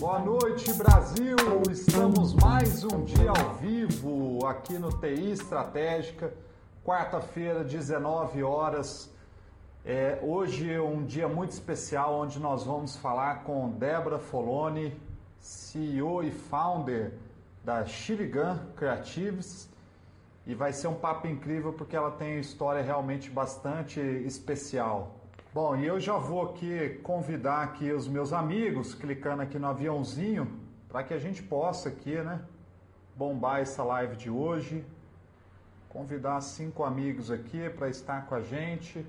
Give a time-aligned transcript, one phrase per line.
[0.00, 1.36] Boa noite, Brasil!
[1.70, 6.34] Estamos mais um dia ao vivo aqui no TI Estratégica,
[6.84, 9.14] quarta-feira, 19 horas.
[9.84, 15.00] É, hoje é um dia muito especial onde nós vamos falar com Débora Foloni,
[15.38, 17.12] CEO e founder
[17.62, 19.69] da Chiligan Creatives.
[20.46, 25.20] E vai ser um papo incrível porque ela tem uma história realmente bastante especial.
[25.52, 30.60] Bom, e eu já vou aqui convidar aqui os meus amigos, clicando aqui no aviãozinho,
[30.88, 32.40] para que a gente possa aqui, né,
[33.16, 34.84] bombar essa live de hoje.
[35.88, 39.04] Convidar cinco amigos aqui para estar com a gente.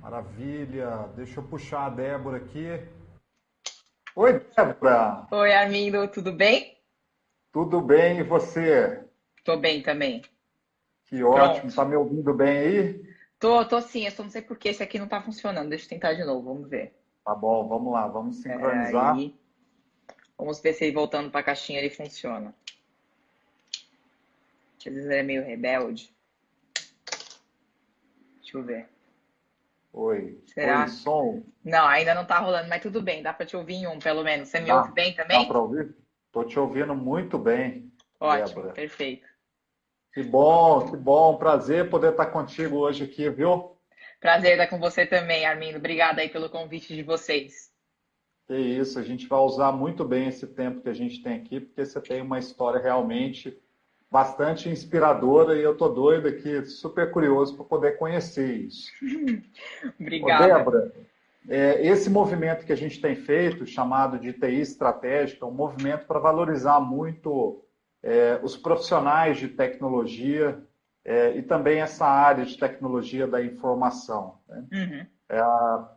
[0.00, 1.08] Maravilha.
[1.14, 2.82] Deixa eu puxar a Débora aqui.
[4.16, 5.26] Oi, Débora.
[5.30, 6.08] Oi, amigo.
[6.08, 6.78] Tudo bem?
[7.52, 9.04] Tudo bem e você?
[9.44, 10.22] Tô bem também.
[11.14, 11.60] Que ótimo.
[11.60, 11.76] Pronto.
[11.76, 13.14] Tá me ouvindo bem aí?
[13.38, 15.68] Tô, tô sim, eu só não sei por que esse aqui não tá funcionando.
[15.68, 16.92] Deixa eu tentar de novo, vamos ver.
[17.24, 19.14] Tá bom, vamos lá, vamos sincronizar.
[19.14, 19.32] Aí,
[20.36, 22.52] vamos ver se ele voltando pra caixinha ele funciona.
[24.78, 26.12] Às vezes ele é meio rebelde.
[28.40, 28.88] Deixa eu ver.
[29.92, 30.42] Oi.
[30.46, 30.82] Será?
[30.82, 31.44] Oi, som?
[31.64, 34.24] Não, ainda não tá rolando, mas tudo bem, dá pra te ouvir em um, pelo
[34.24, 34.48] menos.
[34.48, 35.38] Você me ouve bem também?
[35.38, 35.94] Dá pra ouvir?
[36.32, 37.92] Tô te ouvindo muito bem.
[38.18, 38.74] Ótimo, Débora.
[38.74, 39.33] perfeito.
[40.14, 41.36] Que bom, que bom.
[41.36, 43.76] Prazer poder estar contigo hoje aqui, viu?
[44.20, 45.76] Prazer estar com você também, Armindo.
[45.76, 47.72] Obrigada aí pelo convite de vocês.
[48.48, 51.60] É isso, a gente vai usar muito bem esse tempo que a gente tem aqui,
[51.60, 53.58] porque você tem uma história realmente
[54.10, 58.92] bastante inspiradora e eu tô doido aqui, super curioso para poder conhecer isso.
[59.98, 60.44] Obrigada.
[60.44, 60.92] Ô, Débora,
[61.48, 66.06] é, esse movimento que a gente tem feito, chamado de TI estratégica, é um movimento
[66.06, 67.64] para valorizar muito
[68.04, 70.62] é, os profissionais de tecnologia
[71.02, 74.38] é, e também essa área de tecnologia da informação.
[74.46, 74.64] Né?
[74.72, 75.06] Uhum.
[75.30, 75.40] É,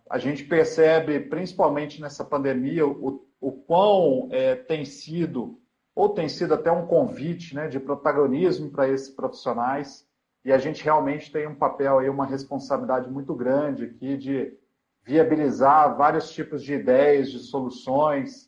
[0.10, 5.60] a, gente percebe, principalmente nessa pandemia, o, o quão é, tem sido,
[5.94, 10.08] ou tem sido até um convite né, de protagonismo para esses profissionais,
[10.46, 14.58] e a gente realmente tem um papel aí, uma responsabilidade muito grande aqui de
[15.04, 18.47] viabilizar vários tipos de ideias, de soluções,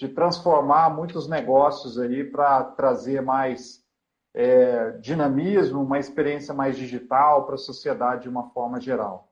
[0.00, 3.84] de transformar muitos negócios aí para trazer mais
[4.32, 9.28] é, dinamismo, uma experiência mais digital para a sociedade de uma forma geral.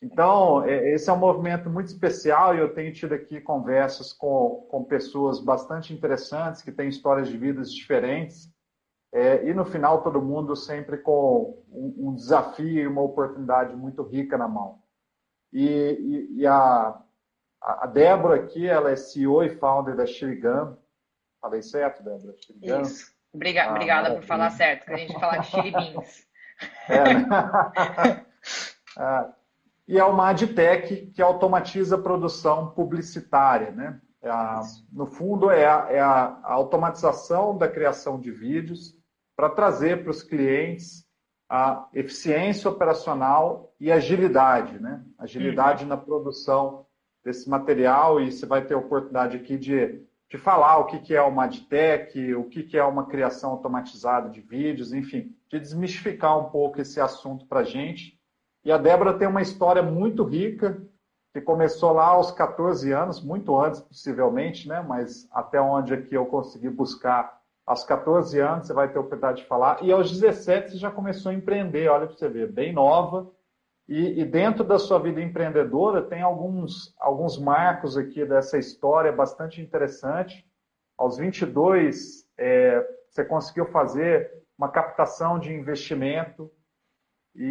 [0.00, 4.64] Então, é, esse é um movimento muito especial e eu tenho tido aqui conversas com,
[4.70, 8.48] com pessoas bastante interessantes, que têm histórias de vidas diferentes,
[9.12, 14.04] é, e no final todo mundo sempre com um, um desafio e uma oportunidade muito
[14.04, 14.78] rica na mão.
[15.52, 17.02] E, e, e a,
[17.64, 20.76] a Débora aqui, ela é CEO e founder da Shirigan.
[21.40, 22.34] Falei certo, Débora?
[22.36, 22.82] Shirigan.
[22.82, 23.14] Isso.
[23.32, 26.26] Obriga ah, obrigada por falar certo, que a gente fala de Shiribins.
[26.88, 27.26] É, né?
[28.96, 29.32] ah,
[29.88, 34.00] e é uma adtech que automatiza a produção publicitária, né?
[34.22, 38.94] É a, no fundo, é, a, é a, automatização da criação de vídeos
[39.36, 41.04] para trazer para os clientes
[41.50, 45.04] a eficiência operacional e agilidade, né?
[45.18, 45.90] Agilidade uhum.
[45.90, 46.86] na produção
[47.24, 51.14] desse material e você vai ter a oportunidade aqui de, de falar o que, que
[51.14, 56.38] é uma AdTech, o que, que é uma criação automatizada de vídeos, enfim, de desmistificar
[56.38, 58.20] um pouco esse assunto para a gente.
[58.64, 60.82] E a Débora tem uma história muito rica,
[61.32, 64.84] que começou lá aos 14 anos, muito antes possivelmente, né?
[64.86, 69.42] mas até onde aqui eu consegui buscar, aos 14 anos você vai ter a oportunidade
[69.42, 72.72] de falar, e aos 17 você já começou a empreender, olha para você ver, bem
[72.72, 73.30] nova,
[73.88, 79.60] e, e, dentro da sua vida empreendedora tem alguns, alguns marcos aqui dessa história bastante
[79.60, 80.46] interessante.
[80.96, 86.50] Aos 22, é, você conseguiu fazer uma captação de investimento
[87.34, 87.42] e,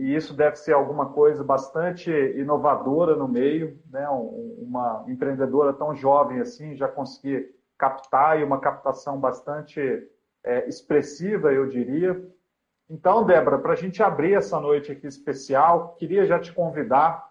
[0.00, 4.06] e, isso deve ser alguma coisa bastante inovadora no meio, né?
[4.10, 9.80] uma empreendedora tão jovem assim já conseguir captar e uma captação bastante
[10.44, 12.20] é, expressiva, eu diria.
[12.90, 17.28] Então, Débora, para a gente abrir essa noite aqui especial, queria já te convidar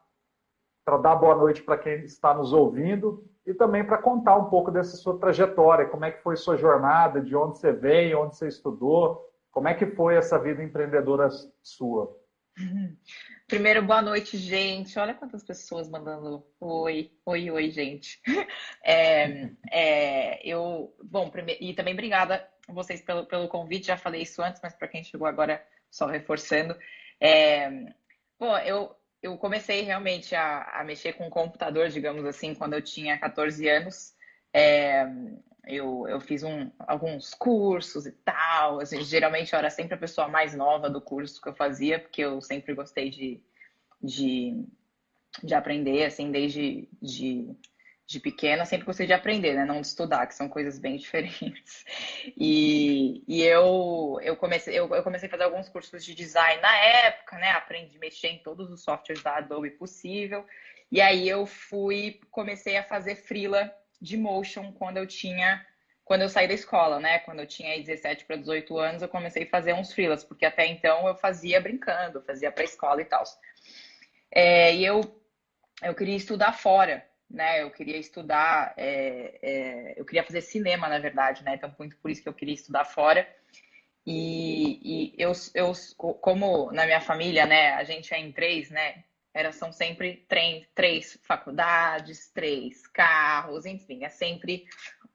[0.86, 4.70] para dar boa noite para quem está nos ouvindo e também para contar um pouco
[4.70, 8.48] dessa sua trajetória, como é que foi sua jornada, de onde você veio, onde você
[8.48, 11.28] estudou, como é que foi essa vida empreendedora
[11.64, 12.16] sua?
[13.48, 15.00] Primeiro, boa noite, gente.
[15.00, 18.22] Olha quantas pessoas mandando oi, oi, oi, gente.
[18.84, 24.42] É, é, eu, bom, primeiro, e também obrigada vocês pelo, pelo convite, já falei isso
[24.42, 26.78] antes, mas para quem chegou agora, só reforçando.
[27.20, 27.70] É,
[28.40, 32.82] bom, eu, eu comecei realmente a, a mexer com o computador, digamos assim, quando eu
[32.82, 34.14] tinha 14 anos.
[34.54, 35.06] É,
[35.68, 38.80] eu, eu fiz um, alguns cursos e tal.
[38.80, 42.22] Assim, geralmente eu era sempre a pessoa mais nova do curso que eu fazia, porque
[42.22, 43.42] eu sempre gostei de,
[44.02, 44.66] de,
[45.44, 47.50] de aprender, assim, desde de,
[48.08, 49.66] de pequena, sempre gostei de aprender, né?
[49.66, 51.86] Não de estudar, que são coisas bem diferentes.
[52.38, 56.74] E, e eu, eu, comecei, eu, eu comecei a fazer alguns cursos de design na
[56.78, 57.52] época, né?
[57.52, 60.46] Aprendi a mexer em todos os softwares da Adobe possível.
[60.90, 63.70] E aí eu fui, comecei a fazer freela
[64.02, 65.66] de motion quando eu tinha,
[66.06, 67.20] quando eu saí da escola, né?
[67.20, 70.66] Quando eu tinha 17 para 18 anos, eu comecei a fazer uns freelas, porque até
[70.66, 73.24] então eu fazia brincando, fazia para escola e tal.
[74.32, 75.02] É, e eu,
[75.84, 77.62] eu queria estudar fora, né?
[77.62, 81.56] Eu queria estudar, é, é, eu queria fazer cinema, na verdade, né?
[81.56, 83.28] Então, muito por isso que eu queria estudar fora.
[84.06, 89.04] E, e eu, eu, como na minha família, né, a gente é em três, né?
[89.34, 94.66] Era, são sempre três, três faculdades, três carros, enfim, é sempre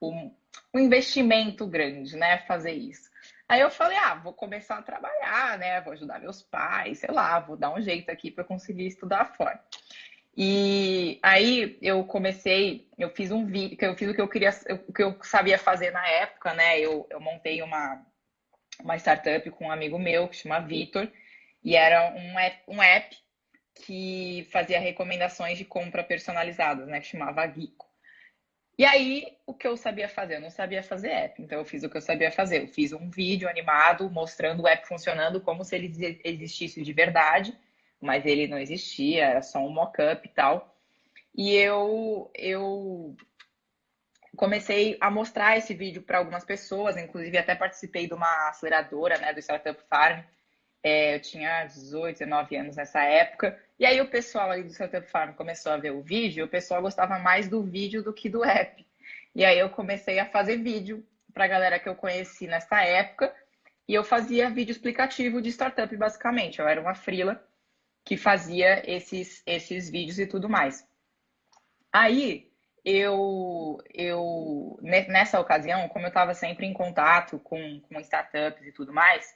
[0.01, 0.31] um,
[0.75, 2.39] um investimento grande, né?
[2.47, 3.11] Fazer isso.
[3.49, 5.81] Aí eu falei, ah, vou começar a trabalhar, né?
[5.81, 9.63] Vou ajudar meus pais, sei lá, vou dar um jeito aqui para conseguir estudar fora.
[10.35, 14.51] E aí eu comecei, eu fiz um vídeo, eu fiz o que eu queria,
[14.89, 16.81] o que eu sabia fazer na época, né?
[16.81, 18.03] Eu, eu montei uma,
[18.81, 21.07] uma startup com um amigo meu que chama Vitor,
[21.63, 23.17] e era um app, um app
[23.75, 27.01] que fazia recomendações de compra personalizadas, né?
[27.01, 27.93] Que chamava Geeko.
[28.79, 30.37] E aí, o que eu sabia fazer?
[30.37, 32.63] Eu não sabia fazer app, então eu fiz o que eu sabia fazer.
[32.63, 35.93] Eu fiz um vídeo animado mostrando o app funcionando como se ele
[36.25, 37.57] existisse de verdade,
[38.03, 40.77] mas ele não existia, era só um mock-up e tal.
[41.35, 43.17] E eu, eu
[44.37, 49.33] comecei a mostrar esse vídeo para algumas pessoas, inclusive até participei de uma aceleradora, né,
[49.33, 50.21] do Startup Farm,
[50.83, 53.59] é, eu tinha 18, 19 anos nessa época.
[53.79, 56.83] E aí o pessoal ali do Startup Farm começou a ver o vídeo, o pessoal
[56.83, 58.85] gostava mais do vídeo do que do app.
[59.35, 63.35] E aí eu comecei a fazer vídeo para a galera que eu conheci nessa época.
[63.89, 66.59] E eu fazia vídeo explicativo de startup, basicamente.
[66.59, 67.43] Eu era uma frila
[68.05, 70.87] que fazia esses, esses vídeos e tudo mais.
[71.93, 72.51] Aí,
[72.85, 78.93] eu, eu nessa ocasião, como eu estava sempre em contato com, com startups e tudo
[78.93, 79.35] mais,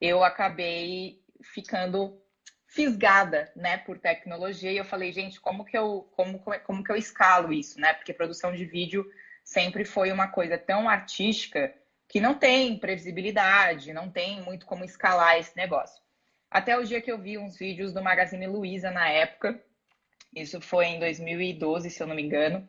[0.00, 2.20] eu acabei ficando
[2.66, 4.72] fisgada, né, por tecnologia.
[4.72, 7.94] E eu falei, gente, como que eu, como, como que eu escalo isso, né?
[7.94, 9.08] Porque produção de vídeo
[9.44, 11.72] sempre foi uma coisa tão artística
[12.08, 16.03] que não tem previsibilidade, não tem muito como escalar esse negócio.
[16.54, 19.60] Até o dia que eu vi uns vídeos do Magazine Luiza na época,
[20.32, 22.68] isso foi em 2012, se eu não me engano.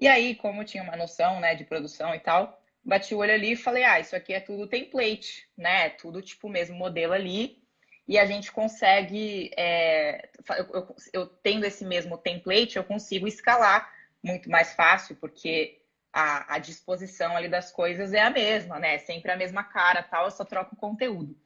[0.00, 3.34] E aí, como eu tinha uma noção, né, de produção e tal, bati o olho
[3.34, 5.86] ali e falei, ah, isso aqui é tudo template, né?
[5.86, 7.60] É tudo tipo o mesmo modelo ali.
[8.06, 13.92] E a gente consegue, é, eu, eu, eu, tendo esse mesmo template, eu consigo escalar
[14.22, 15.80] muito mais fácil, porque
[16.12, 18.94] a, a, disposição ali das coisas é a mesma, né?
[18.94, 21.36] É sempre a mesma cara, tal, eu só troco o conteúdo.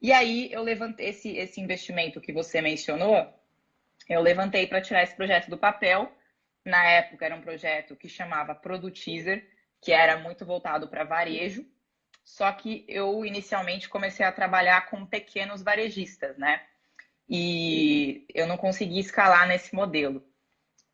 [0.00, 3.32] E aí eu levantei esse, esse investimento que você mencionou,
[4.08, 6.12] eu levantei para tirar esse projeto do papel.
[6.64, 9.48] Na época era um projeto que chamava Produtizer,
[9.80, 11.66] que era muito voltado para varejo.
[12.24, 16.60] Só que eu inicialmente comecei a trabalhar com pequenos varejistas, né?
[17.28, 20.24] E eu não consegui escalar nesse modelo.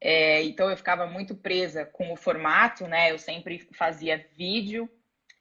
[0.01, 3.11] É, então eu ficava muito presa com o formato, né?
[3.11, 4.91] Eu sempre fazia vídeo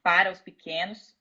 [0.03, 1.15] para os pequenos,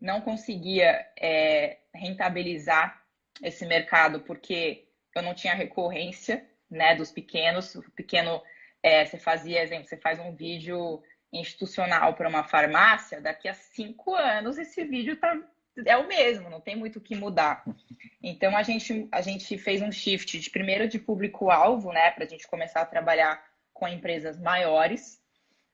[0.00, 3.02] não conseguia é, rentabilizar
[3.42, 6.94] esse mercado porque eu não tinha recorrência, né?
[6.94, 8.42] Dos pequenos, o pequeno
[8.82, 14.14] é, você fazia, exemplo, você faz um vídeo institucional para uma farmácia, daqui a cinco
[14.14, 15.36] anos esse vídeo tá,
[15.84, 17.64] é o mesmo, não tem muito o que mudar.
[18.22, 22.28] Então a gente, a gente fez um shift de primeiro de público-alvo, né, para a
[22.28, 25.20] gente começar a trabalhar com empresas maiores,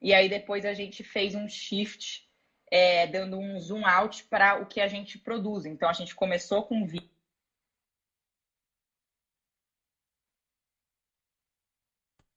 [0.01, 2.27] e aí depois a gente fez um shift
[2.71, 5.67] é, dando um zoom out para o que a gente produz.
[5.67, 7.11] Então a gente começou com vídeo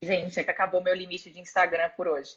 [0.03, 2.31] Gente, é que acabou meu limite de Instagram por hoje.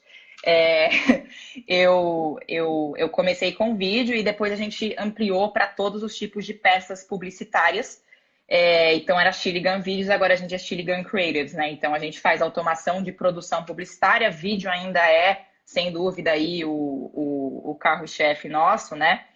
[0.44, 0.88] É,
[1.66, 6.46] eu, eu, eu comecei com vídeo e depois a gente ampliou para todos os tipos
[6.46, 8.02] de peças publicitárias.
[8.48, 11.68] É, então era Chiligan Vídeos, agora a gente é Chiligan Creatives, né?
[11.72, 16.70] Então a gente faz automação de produção publicitária, vídeo ainda é, sem dúvida, aí o,
[16.70, 19.26] o, o carro-chefe nosso, né?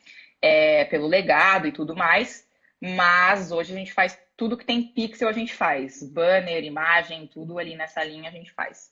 [0.41, 2.49] É, pelo legado e tudo mais.
[2.81, 6.03] Mas hoje a gente faz tudo que tem pixel a gente faz.
[6.03, 8.91] Banner, imagem, tudo ali nessa linha a gente faz.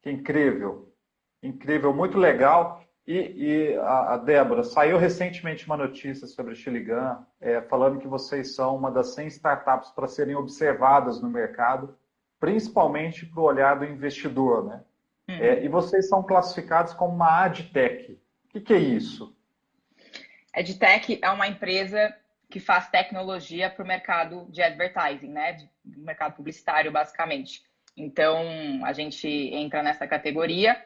[0.00, 0.92] Que incrível.
[1.40, 2.84] Incrível, muito legal.
[3.06, 8.08] E, e a, a, Débora, saiu recentemente uma notícia sobre a Chiligan, é, falando que
[8.08, 11.96] vocês são uma das 100 startups para serem observadas no mercado,
[12.40, 14.84] principalmente para o olhar do investidor, né?
[15.32, 15.44] Uhum.
[15.44, 18.12] É, e vocês são classificados como uma AdTech.
[18.12, 19.34] O que, que é isso?
[20.52, 22.14] AdTech é uma empresa
[22.50, 25.52] que faz tecnologia para o mercado de advertising, né?
[25.52, 27.62] De, mercado publicitário, basicamente.
[27.96, 28.44] Então,
[28.84, 30.82] a gente entra nessa categoria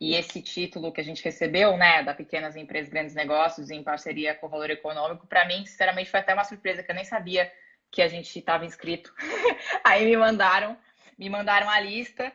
[0.00, 4.34] e esse título que a gente recebeu, né, da Pequenas Empresas Grandes Negócios, em parceria
[4.34, 7.52] com o Valor Econômico, para mim, sinceramente, foi até uma surpresa, que eu nem sabia
[7.90, 9.12] que a gente estava inscrito.
[9.84, 10.76] aí me mandaram,
[11.18, 12.32] me mandaram a lista,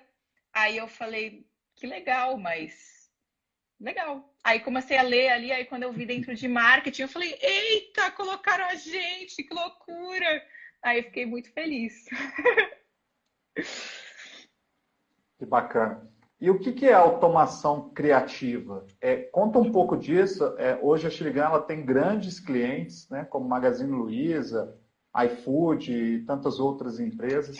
[0.56, 1.46] aí eu falei,
[1.76, 3.12] que legal, mas
[3.80, 4.34] legal.
[4.44, 8.10] Aí comecei a ler ali, aí quando eu vi dentro de marketing, eu falei, eita,
[8.12, 10.42] colocaram a gente, que loucura!
[10.82, 12.06] Aí eu fiquei muito feliz.
[15.38, 16.10] Que bacana.
[16.40, 18.86] E o que, é automação criativa?
[19.02, 20.46] É, conta um pouco disso.
[20.58, 24.78] É, hoje a Xiligan ela tem grandes clientes, né, como Magazine Luiza,
[25.26, 27.58] iFood e tantas outras empresas.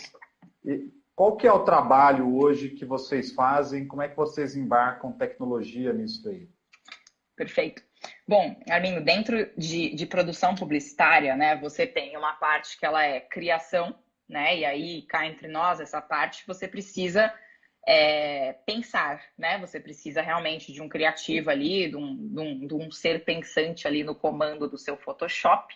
[0.64, 3.88] E qual que é o trabalho hoje que vocês fazem?
[3.88, 6.46] Como é que vocês embarcam tecnologia nisso aí?
[7.34, 7.82] Perfeito.
[8.28, 13.18] Bom, Arminho, dentro de, de produção publicitária, né, você tem uma parte que ela é
[13.20, 17.32] criação, né, e aí cá entre nós essa parte você precisa
[17.88, 19.58] é, pensar, né?
[19.60, 23.86] Você precisa realmente de um criativo ali, de um, de, um, de um, ser pensante
[23.86, 25.72] ali no comando do seu Photoshop.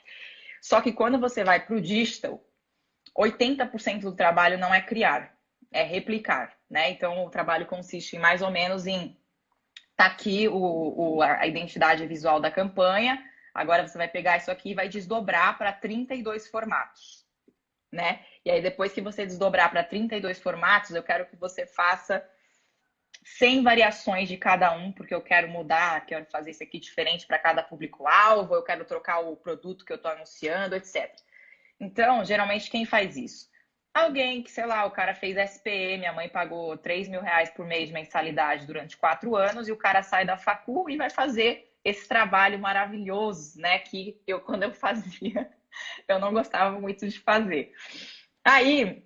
[0.60, 2.44] Só que quando você vai para o digital,
[3.18, 5.34] 80% do trabalho não é criar,
[5.72, 6.90] é replicar, né?
[6.90, 9.16] Então o trabalho consiste mais ou menos em
[9.96, 13.22] tá aqui o, o, a identidade visual da campanha.
[13.52, 17.26] Agora você vai pegar isso aqui e vai desdobrar para 32 formatos,
[17.92, 18.24] né?
[18.44, 22.26] E aí, depois que você desdobrar para 32 formatos, eu quero que você faça
[23.24, 27.38] 100 variações de cada um, porque eu quero mudar, quero fazer isso aqui diferente para
[27.38, 31.14] cada público-alvo, eu quero trocar o produto que eu estou anunciando, etc.
[31.80, 33.48] Então, geralmente, quem faz isso?
[33.92, 37.66] Alguém que, sei lá, o cara fez SPM, a mãe pagou 3 mil reais por
[37.66, 41.72] mês de mensalidade durante quatro anos, e o cara sai da facu e vai fazer
[41.84, 43.78] esse trabalho maravilhoso, né?
[43.78, 45.50] Que eu, quando eu fazia,
[46.06, 47.72] eu não gostava muito de fazer.
[48.44, 49.02] Aí,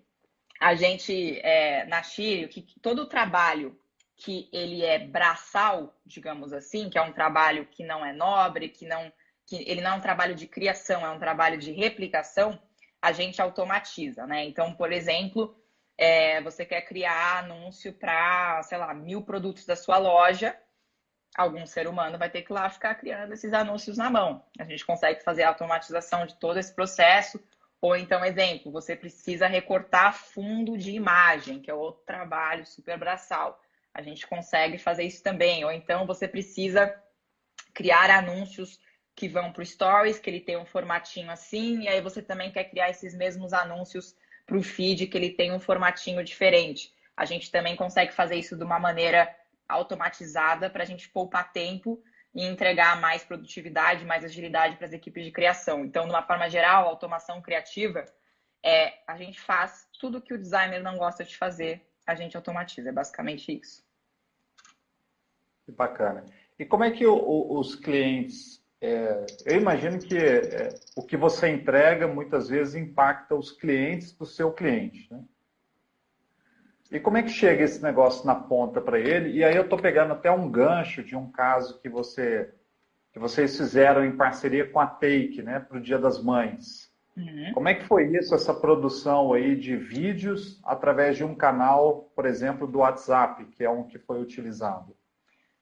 [0.60, 3.78] a gente, é, na Chile, que todo o trabalho
[4.16, 8.86] que ele é braçal, digamos assim, que é um trabalho que não é nobre, que
[8.86, 9.12] não
[9.46, 12.58] que ele não é um trabalho de criação, é um trabalho de replicação,
[13.00, 14.44] a gente automatiza, né?
[14.44, 15.54] Então, por exemplo,
[15.98, 20.56] é, você quer criar anúncio para, sei lá, mil produtos da sua loja,
[21.36, 24.42] algum ser humano vai ter que lá ficar criando esses anúncios na mão.
[24.58, 27.40] A gente consegue fazer a automatização de todo esse processo,
[27.84, 33.60] ou então, exemplo, você precisa recortar fundo de imagem, que é outro trabalho super braçal.
[33.92, 35.66] A gente consegue fazer isso também.
[35.66, 36.90] Ou então você precisa
[37.74, 38.78] criar anúncios
[39.14, 42.50] que vão para o Stories, que ele tem um formatinho assim, e aí você também
[42.50, 44.16] quer criar esses mesmos anúncios
[44.46, 46.92] para o feed, que ele tem um formatinho diferente.
[47.16, 49.34] A gente também consegue fazer isso de uma maneira
[49.68, 52.02] automatizada para a gente poupar tempo
[52.34, 55.84] e entregar mais produtividade, mais agilidade para as equipes de criação.
[55.84, 58.04] Então, de uma forma geral, automação criativa
[58.62, 62.88] é a gente faz tudo que o designer não gosta de fazer, a gente automatiza.
[62.88, 63.84] É basicamente isso.
[65.64, 66.24] Que bacana.
[66.58, 68.63] E como é que o, o, os clientes.
[68.80, 74.26] É, eu imagino que é, o que você entrega muitas vezes impacta os clientes do
[74.26, 75.08] seu cliente.
[75.10, 75.22] Né?
[76.90, 79.30] E como é que chega esse negócio na ponta para ele?
[79.30, 82.52] E aí eu estou pegando até um gancho de um caso que você
[83.12, 86.92] que vocês fizeram em parceria com a Take, né, para o Dia das Mães.
[87.16, 87.52] Uhum.
[87.54, 92.26] Como é que foi isso, essa produção aí de vídeos através de um canal, por
[92.26, 94.96] exemplo, do WhatsApp, que é um que foi utilizado?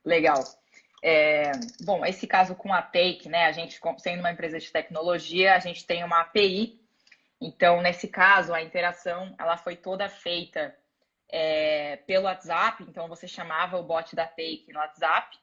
[0.02, 0.42] Legal.
[1.02, 5.54] É, bom, esse caso com a Take, né, a gente sendo uma empresa de tecnologia,
[5.54, 6.80] a gente tem uma API.
[7.40, 10.74] Então, nesse caso, a interação ela foi toda feita
[11.28, 15.36] é, pelo WhatsApp, então você chamava o bot da Take no WhatsApp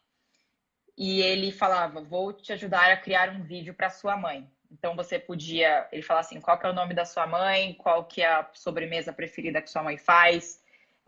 [0.98, 4.50] e ele falava: Vou te ajudar a criar um vídeo para sua mãe.
[4.72, 8.06] Então você podia, ele falava assim: qual que é o nome da sua mãe, qual
[8.06, 10.59] que é a sobremesa preferida que sua mãe faz,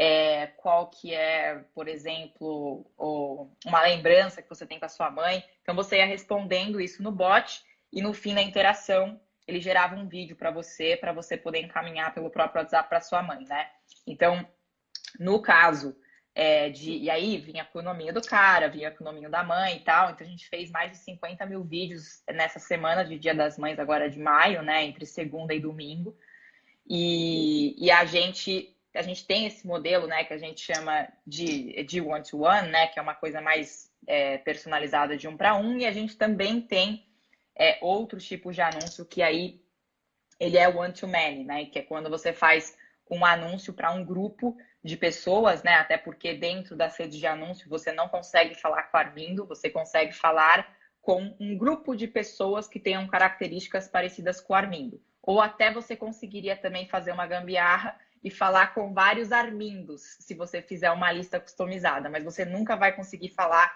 [0.04, 2.84] é, qual que é, por exemplo,
[3.64, 5.44] uma lembrança que você tem com a sua mãe.
[5.62, 7.62] Então você ia respondendo isso no bot
[7.94, 12.16] e no fim da interação ele gerava um vídeo para você, para você poder encaminhar
[12.16, 13.70] pelo próprio WhatsApp para sua mãe, né?
[14.08, 14.44] Então
[15.20, 15.96] no caso
[16.34, 16.94] é, de.
[16.94, 20.10] E aí vinha a economia do cara, vinha a economia da mãe e tal.
[20.10, 23.78] Então a gente fez mais de 50 mil vídeos nessa semana de Dia das Mães,
[23.78, 24.84] agora de maio, né?
[24.84, 26.18] Entre segunda e domingo.
[26.90, 28.76] E, e a gente.
[28.94, 33.00] A gente tem esse modelo, né, que a gente chama de, de one-to-one, né, que
[33.00, 37.06] é uma coisa mais é, personalizada de um para um, e a gente também tem
[37.56, 39.62] é, outros tipos de anúncio que aí
[40.40, 42.76] ele é one-to-many, né, que é quando você faz
[43.10, 45.74] um anúncio para um grupo de pessoas, né?
[45.76, 50.14] Até porque dentro da sede de anúncio você não consegue falar com Armindo, você consegue
[50.14, 55.02] falar com um grupo de pessoas que tenham características parecidas com o Armindo.
[55.22, 60.62] Ou até você conseguiria também fazer uma gambiarra e falar com vários Armindos, se você
[60.62, 63.74] fizer uma lista customizada, mas você nunca vai conseguir falar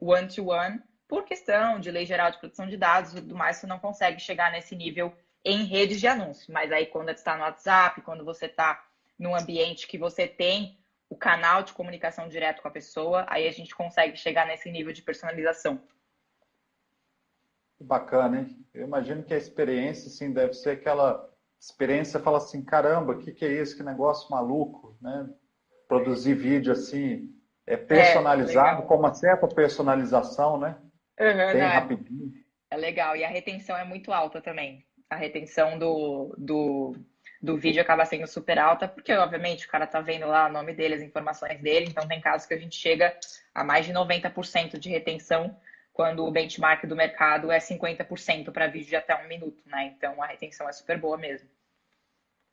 [0.00, 3.66] one-to-one -one, por questão de lei geral de proteção de dados e tudo mais, você
[3.66, 5.12] não consegue chegar nesse nível
[5.44, 6.52] em redes de anúncio.
[6.52, 8.86] Mas aí quando está no WhatsApp, quando você está
[9.18, 10.78] num ambiente que você tem
[11.08, 14.92] o canal de comunicação direto com a pessoa, aí a gente consegue chegar nesse nível
[14.92, 15.82] de personalização.
[17.80, 18.66] Bacana, hein?
[18.74, 21.28] Eu imagino que a experiência, sim, deve ser aquela
[21.60, 23.76] experiência, fala assim, caramba, o que, que é isso?
[23.76, 25.28] Que negócio maluco, né?
[25.88, 27.34] Produzir vídeo assim,
[27.66, 30.76] é personalizado, é, com uma certa personalização, né?
[31.18, 32.32] Uhum, Bem rapidinho.
[32.70, 34.84] É legal, e a retenção é muito alta também.
[35.10, 36.94] A retenção do, do,
[37.42, 40.74] do vídeo acaba sendo super alta, porque, obviamente, o cara tá vendo lá o nome
[40.74, 43.16] dele, as informações dele, então tem casos que a gente chega
[43.54, 45.56] a mais de 90% de retenção
[45.98, 49.92] quando o benchmark do mercado é 50% para vídeo de até um minuto, né?
[49.96, 51.48] Então a retenção é super boa mesmo.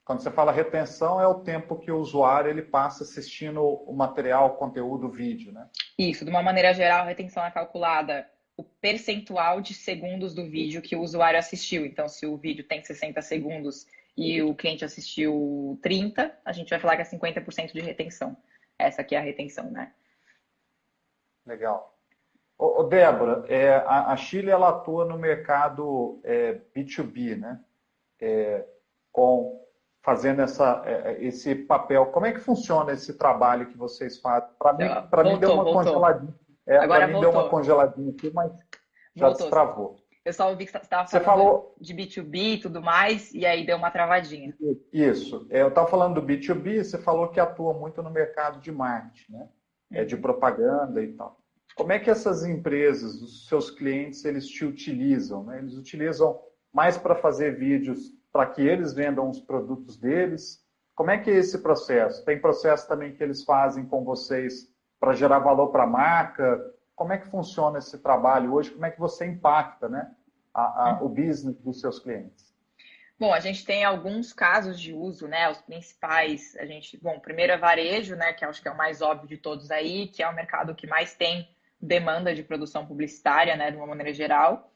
[0.04, 4.48] Quando você fala retenção, é o tempo que o usuário ele passa assistindo o material,
[4.48, 5.70] o conteúdo, o vídeo, né?
[5.96, 10.82] Isso, de uma maneira geral, a retenção é calculada o percentual de segundos do vídeo
[10.82, 11.86] que o usuário assistiu.
[11.86, 13.86] Então, se o vídeo tem 60 segundos
[14.18, 18.36] e o cliente assistiu 30, a gente vai falar que é 50% de retenção.
[18.80, 19.94] Essa aqui é a retenção, né?
[21.46, 21.95] Legal.
[22.58, 27.60] Ô, Débora, é, a, a, Chile ela atua no mercado é, B2B, né?
[28.20, 28.66] É,
[29.12, 29.62] com
[30.02, 32.06] fazendo essa, é, é, esse papel.
[32.08, 34.50] Como é que funciona esse trabalho que vocês fazem?
[34.58, 35.84] Para mim, para mim deu uma voltou.
[35.84, 36.36] congeladinha.
[36.66, 38.52] É, para mim deu uma congeladinha aqui, mas
[39.16, 39.46] já voltou.
[39.46, 39.96] destravou.
[40.24, 41.76] Eu só ouvi que você estava falando falou...
[41.80, 44.56] de B2B e tudo mais, e aí deu uma travadinha.
[44.92, 45.46] Isso.
[45.52, 49.34] É, eu estava falando do B2B, você falou que atua muito no mercado de marketing,
[49.34, 49.50] né?
[49.92, 51.38] É de propaganda e tal.
[51.76, 55.44] Como é que essas empresas, os seus clientes, eles te utilizam?
[55.44, 55.60] Né?
[55.60, 56.42] Eles utilizam
[56.74, 60.66] mais para fazer vídeos para que eles vendam os produtos deles?
[60.96, 62.24] Como é que é esse processo?
[62.24, 66.74] Tem processo também que eles fazem com vocês para gerar valor para a marca?
[66.96, 68.72] Como é que funciona esse trabalho hoje?
[68.72, 70.10] Como é que você impacta né,
[70.54, 72.56] a, a, o business dos seus clientes?
[73.20, 75.50] Bom, a gente tem alguns casos de uso, né?
[75.50, 78.34] Os principais, a gente, bom, primeiro é varejo, né?
[78.34, 80.88] Que acho que é o mais óbvio de todos aí, que é o mercado que
[80.88, 81.48] mais tem
[81.86, 84.72] demanda de produção publicitária, né, de uma maneira geral.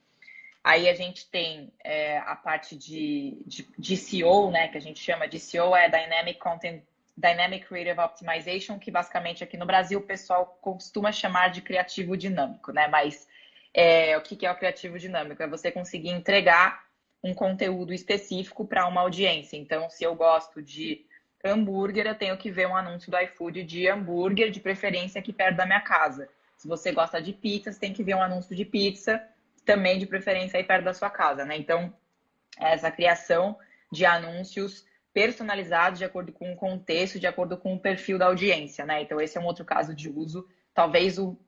[0.64, 5.28] Aí a gente tem é, a parte de, de, de né, que a gente chama
[5.28, 6.84] de SEO, é Dynamic Content,
[7.18, 12.72] Dynamic Creative Optimization, que basicamente aqui no Brasil o pessoal costuma chamar de criativo dinâmico,
[12.72, 12.88] né?
[12.88, 13.28] Mas
[13.74, 15.42] é, o que é o criativo dinâmico?
[15.44, 16.86] É você conseguir entregar
[17.24, 19.58] um conteúdo específico para uma audiência.
[19.58, 21.06] Então, se eu gosto de
[21.44, 25.58] hambúrguer, eu tenho que ver um anúncio do iFood de hambúrguer, de preferência aqui perto
[25.58, 26.30] da minha casa.
[26.60, 29.26] Se você gosta de pizza, você tem que ver um anúncio de pizza,
[29.66, 31.56] também de preferência aí perto da sua casa, né?
[31.56, 31.96] Então,
[32.58, 33.58] essa criação
[33.90, 38.86] de anúncios personalizados de acordo com o contexto, de acordo com o perfil da audiência,
[38.86, 39.02] né?
[39.02, 40.46] Então, esse é um outro caso de uso.
[40.74, 41.40] Talvez o.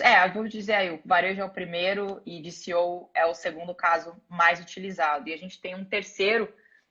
[0.00, 4.16] é, vou dizer aí, o varejo é o primeiro e DCO é o segundo caso
[4.26, 5.28] mais utilizado.
[5.28, 6.44] E a gente tem um terceiro.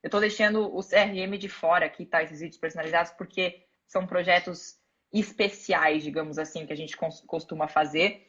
[0.03, 2.21] Eu estou deixando o CRM de fora aqui, tá?
[2.21, 4.78] Esses vídeos personalizados, porque são projetos
[5.11, 8.27] especiais, digamos assim, que a gente costuma fazer.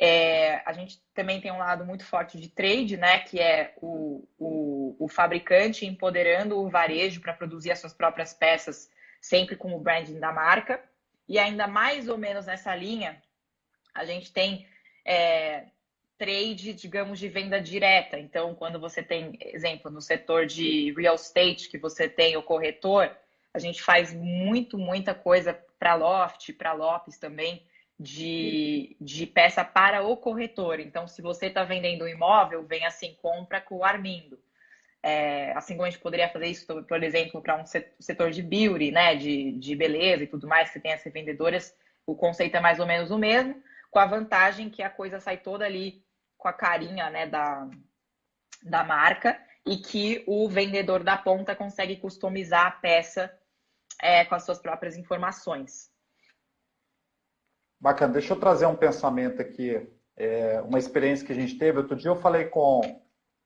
[0.00, 3.18] É, a gente também tem um lado muito forte de trade, né?
[3.20, 8.90] Que é o, o, o fabricante empoderando o varejo para produzir as suas próprias peças,
[9.20, 10.82] sempre com o branding da marca.
[11.28, 13.20] E ainda mais ou menos nessa linha,
[13.92, 14.66] a gente tem
[15.04, 15.64] é,
[16.16, 18.18] trade, digamos, de venda direta.
[18.18, 23.10] Então, quando você tem, exemplo, no setor de real estate, que você tem o corretor,
[23.52, 27.66] a gente faz muito, muita coisa para Loft, para Lopes também,
[27.98, 30.80] de, de peça para o corretor.
[30.80, 34.38] Então, se você está vendendo um imóvel, vem assim, compra com o Armindo.
[35.02, 38.90] É, assim como a gente poderia fazer isso, por exemplo, para um setor de beauty,
[38.90, 42.80] né, de, de beleza e tudo mais, que tem as vendedoras, o conceito é mais
[42.80, 46.04] ou menos o mesmo, com a vantagem que a coisa sai toda ali
[46.36, 47.68] com a carinha né, da,
[48.62, 53.32] da marca e que o vendedor da ponta consegue customizar a peça
[54.00, 55.90] é, com as suas próprias informações.
[57.80, 58.14] Bacana.
[58.14, 61.78] Deixa eu trazer um pensamento aqui, é, uma experiência que a gente teve.
[61.78, 62.80] Outro dia eu falei com,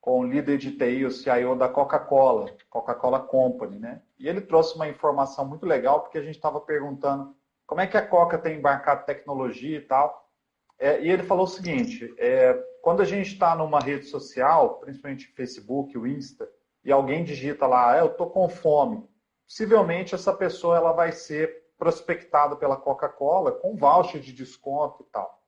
[0.00, 4.02] com o líder de TI, o CIO da Coca-Cola, Coca-Cola Company, né?
[4.18, 7.96] E ele trouxe uma informação muito legal, porque a gente estava perguntando como é que
[7.96, 10.30] a Coca tem embarcado tecnologia e tal.
[10.78, 15.28] É, e ele falou o seguinte: é, quando a gente está numa rede social, principalmente
[15.28, 16.48] Facebook, o Insta,
[16.84, 19.06] e alguém digita lá, ah, eu estou com fome,
[19.52, 25.42] possivelmente essa pessoa ela vai ser prospectada pela Coca-Cola com voucher de desconto e tal.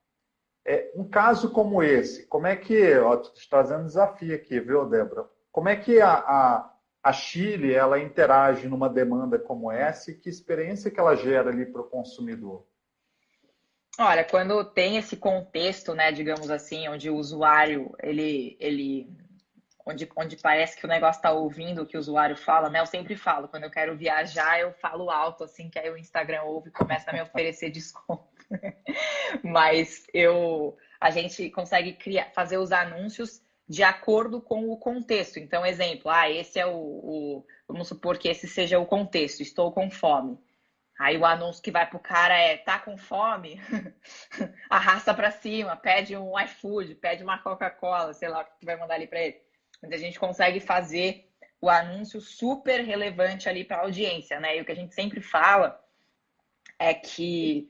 [0.67, 3.17] É, um caso como esse, como é que, ó,
[3.49, 5.27] trazendo desafio aqui, viu, Débora?
[5.51, 10.29] Como é que a, a, a Chile ela interage numa demanda como essa e que
[10.29, 12.67] experiência que ela gera ali para o consumidor?
[13.99, 19.09] Olha, quando tem esse contexto, né, digamos assim, onde o usuário, ele, ele
[19.87, 22.81] onde, onde parece que o negócio está ouvindo o que o usuário fala, né?
[22.81, 26.43] Eu sempre falo, quando eu quero viajar, eu falo alto, assim, que aí o Instagram
[26.43, 28.25] ouve e começa a me oferecer desconto.
[29.43, 35.39] Mas eu, a gente consegue criar, fazer os anúncios de acordo com o contexto.
[35.39, 39.73] Então, exemplo, ah, esse é o, o vamos supor que esse seja o contexto, estou
[39.73, 40.39] com fome.
[40.99, 43.61] Aí o anúncio que vai pro cara é: tá com fome?
[44.71, 48.77] Arrasta para cima, pede um iFood, pede uma Coca-Cola, sei lá o que tu vai
[48.77, 49.44] mandar ali para ele.
[49.85, 54.57] Mas a gente consegue fazer o anúncio super relevante ali para a audiência, né?
[54.57, 55.81] E o que a gente sempre fala
[56.79, 57.69] é que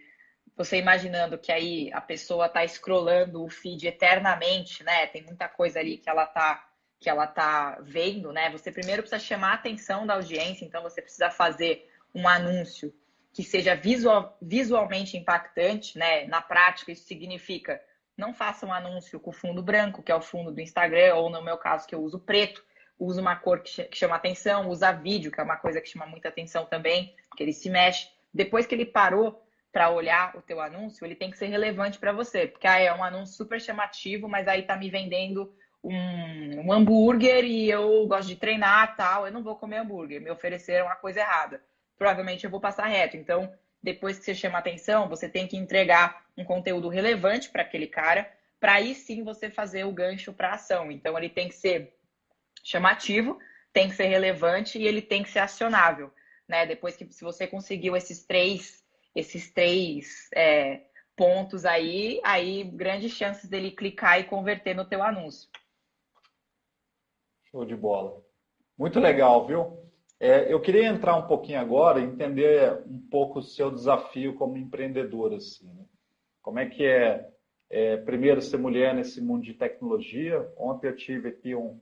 [0.57, 5.07] você imaginando que aí a pessoa tá scrollando o feed eternamente, né?
[5.07, 6.69] Tem muita coisa ali que ela tá
[7.01, 8.51] que ela tá vendo, né?
[8.51, 12.95] Você primeiro precisa chamar a atenção da audiência, então você precisa fazer um anúncio
[13.31, 16.27] que seja visual, visualmente impactante, né?
[16.27, 17.81] Na prática, isso significa
[18.17, 21.43] não faça um anúncio com fundo branco, que é o fundo do Instagram, ou no
[21.43, 22.65] meu caso, que eu uso preto,
[22.99, 26.29] usa uma cor que chama atenção, usa vídeo, que é uma coisa que chama muita
[26.29, 28.09] atenção também, porque ele se mexe.
[28.33, 32.13] Depois que ele parou para olhar o teu anúncio, ele tem que ser relevante para
[32.13, 36.73] você, porque ah, é um anúncio super chamativo, mas aí tá me vendendo um, um
[36.73, 40.97] hambúrguer e eu gosto de treinar tal, eu não vou comer hambúrguer, me ofereceram uma
[40.97, 41.61] coisa errada
[41.97, 43.17] provavelmente eu vou passar reto.
[43.17, 43.53] Então,
[43.85, 48.27] depois que você chama atenção, você tem que entregar um conteúdo relevante para aquele cara,
[48.59, 50.91] para aí sim você fazer o gancho para ação.
[50.91, 51.93] Então, ele tem que ser
[52.65, 53.39] chamativo,
[53.75, 56.11] tem que ser relevante e ele tem que ser acionável.
[56.49, 56.65] Né?
[56.65, 58.83] Depois que se você conseguiu esses três,
[59.15, 60.81] esses três é,
[61.15, 65.51] pontos aí, aí grandes chances dele clicar e converter no teu anúncio.
[67.51, 68.25] Show de bola.
[68.79, 69.84] Muito legal, viu?
[70.25, 75.37] É, eu queria entrar um pouquinho agora, entender um pouco o seu desafio como empreendedora.
[75.37, 75.85] Assim, né?
[76.41, 77.29] Como é que é,
[77.69, 80.51] é, primeiro, ser mulher nesse mundo de tecnologia?
[80.57, 81.79] Ontem eu tive aqui um.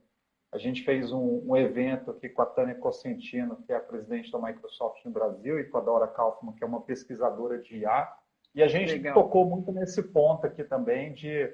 [0.51, 4.29] A gente fez um, um evento aqui com a Tânia Cosentino, que é a presidente
[4.29, 8.13] da Microsoft no Brasil, e com a Dora Kaufman, que é uma pesquisadora de IA.
[8.53, 9.13] E a gente Legal.
[9.13, 11.49] tocou muito nesse ponto aqui também de,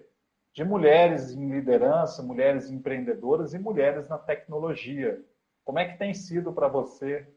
[0.55, 5.23] de mulheres em liderança, mulheres empreendedoras e mulheres na tecnologia.
[5.69, 7.27] Como é que tem sido para você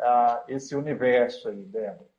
[0.00, 2.10] uh, esse universo aí, Débora?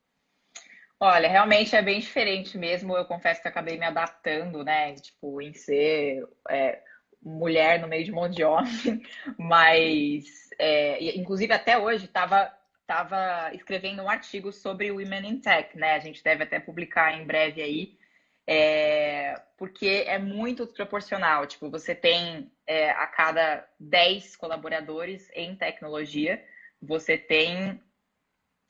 [0.97, 2.95] Olha, realmente é bem diferente mesmo.
[2.95, 4.93] Eu confesso que acabei me adaptando, né?
[4.93, 6.81] Tipo, em ser é,
[7.21, 9.03] mulher no meio de um monte de homem.
[9.37, 15.95] Mas, é, inclusive, até hoje estava tava escrevendo um artigo sobre Women in Tech, né?
[15.95, 17.98] A gente deve até publicar em breve aí
[18.51, 21.45] é, porque é muito desproporcional.
[21.45, 26.43] Tipo, você tem é, a cada 10 colaboradores em tecnologia,
[26.81, 27.79] você tem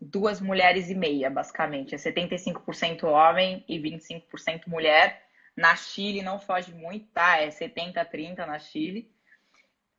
[0.02, 1.96] duas mulheres e meia, basicamente.
[1.96, 5.26] É 75% homem e 25% mulher.
[5.56, 7.38] Na Chile não foge muito, tá?
[7.38, 9.10] É 70-30 na Chile.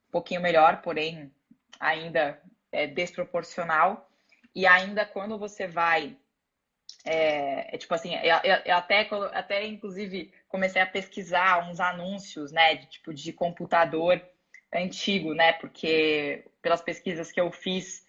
[0.09, 1.33] Um pouquinho melhor, porém
[1.79, 2.39] ainda
[2.71, 4.11] é desproporcional.
[4.55, 6.19] E ainda quando você vai
[7.05, 12.75] é, é, tipo assim, eu, eu, até, até inclusive comecei a pesquisar uns anúncios, né,
[12.75, 14.23] de tipo de computador
[14.73, 18.05] antigo, né, porque pelas pesquisas que eu fiz,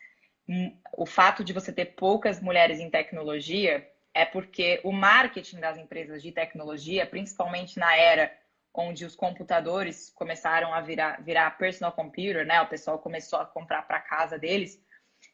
[0.48, 5.78] hum, o fato de você ter poucas mulheres em tecnologia é porque o marketing das
[5.78, 8.30] empresas de tecnologia, principalmente na era
[8.74, 13.84] onde os computadores começaram a virar, virar personal computer, né, o pessoal começou a comprar
[13.84, 14.78] para casa deles,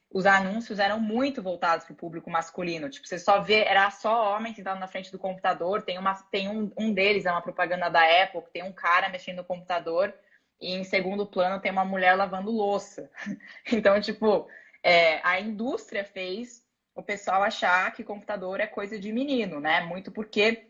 [0.09, 2.89] os anúncios eram muito voltados para o público masculino.
[2.89, 5.81] Tipo, você só vê, era só homem sentado na frente do computador.
[5.81, 9.09] Tem, uma, tem um, um deles, é uma propaganda da Apple, que tem um cara
[9.09, 10.13] mexendo no computador
[10.59, 13.09] e em segundo plano tem uma mulher lavando louça.
[13.71, 14.47] Então, tipo,
[14.81, 16.65] é, a indústria fez
[16.95, 19.81] o pessoal achar que computador é coisa de menino, né?
[19.81, 20.67] Muito porque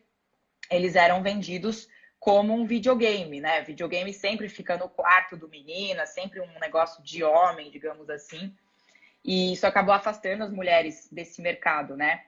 [0.69, 1.87] eles eram vendidos
[2.19, 3.61] como um videogame, né?
[3.61, 8.53] Videogame sempre fica no quarto do menino, sempre um negócio de homem, digamos assim.
[9.23, 12.21] E isso acabou afastando as mulheres desse mercado, né?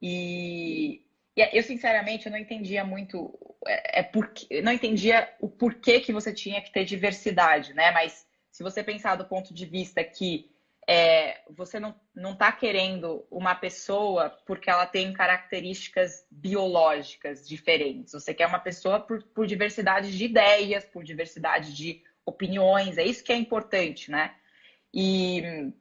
[0.00, 1.02] E,
[1.36, 6.12] e eu, sinceramente, eu não entendia muito, é, é porque, não entendia o porquê que
[6.12, 7.90] você tinha que ter diversidade, né?
[7.90, 10.48] Mas se você pensar do ponto de vista que
[10.86, 18.12] é, você não, não tá querendo uma pessoa porque ela tem características biológicas diferentes.
[18.12, 22.98] Você quer uma pessoa por, por diversidade de ideias, por diversidade de opiniões.
[22.98, 24.34] É isso que é importante, né?
[24.92, 25.72] E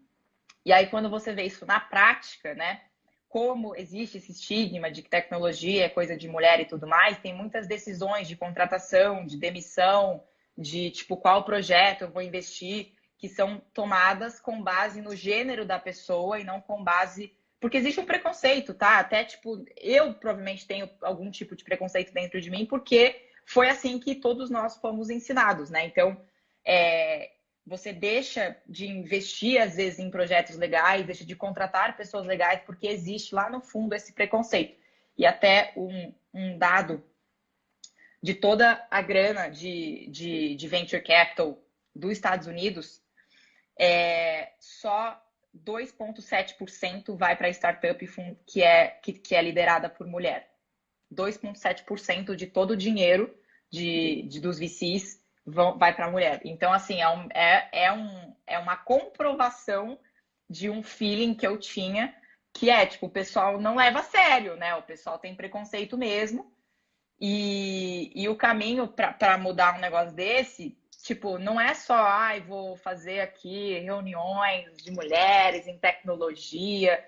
[0.66, 2.82] E aí, quando você vê isso na prática, né?
[3.28, 7.34] Como existe esse estigma de que tecnologia é coisa de mulher e tudo mais, tem
[7.34, 10.24] muitas decisões de contratação, de demissão,
[10.58, 15.80] de tipo qual projeto eu vou investir, que são tomadas com base no gênero da
[15.80, 17.34] pessoa e não com base.
[17.60, 19.00] Porque existe um preconceito, tá?
[19.00, 24.00] Até tipo, eu provavelmente tenho algum tipo de preconceito dentro de mim, porque foi assim
[24.00, 25.86] que todos nós fomos ensinados, né?
[25.86, 26.22] Então,
[26.66, 27.32] é,
[27.66, 32.88] você deixa de investir, às vezes, em projetos legais, deixa de contratar pessoas legais, porque
[32.88, 34.78] existe lá no fundo esse preconceito.
[35.18, 37.04] E até um, um dado
[38.22, 41.62] de toda a grana de, de, de venture capital
[41.96, 43.02] dos Estados Unidos,
[43.80, 45.22] é, só
[45.56, 48.08] 2,7% vai para a startup
[48.46, 50.52] que é, que, que é liderada por mulher.
[51.14, 53.34] 2,7% de todo o dinheiro
[53.70, 56.42] de, de, dos VCs vão, vai para a mulher.
[56.44, 60.00] Então, assim, é, um, é, é, um, é uma comprovação
[60.50, 62.16] de um feeling que eu tinha,
[62.54, 64.76] que é, tipo, o pessoal não leva a sério, né?
[64.76, 66.52] O pessoal tem preconceito mesmo.
[67.20, 72.44] E, e o caminho para mudar um negócio desse, tipo, não é só, ai, ah,
[72.44, 77.04] vou fazer aqui reuniões de mulheres em tecnologia.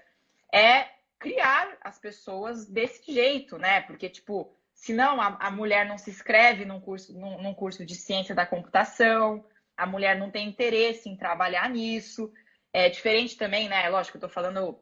[0.53, 0.87] É
[1.19, 3.81] criar as pessoas desse jeito, né?
[3.81, 7.95] Porque, tipo, Senão, a, a mulher não se inscreve num curso, num, num curso de
[7.95, 9.43] ciência da computação,
[9.75, 12.31] a mulher não tem interesse em trabalhar nisso.
[12.71, 13.87] É diferente também, né?
[13.89, 14.77] Lógico, eu estou falando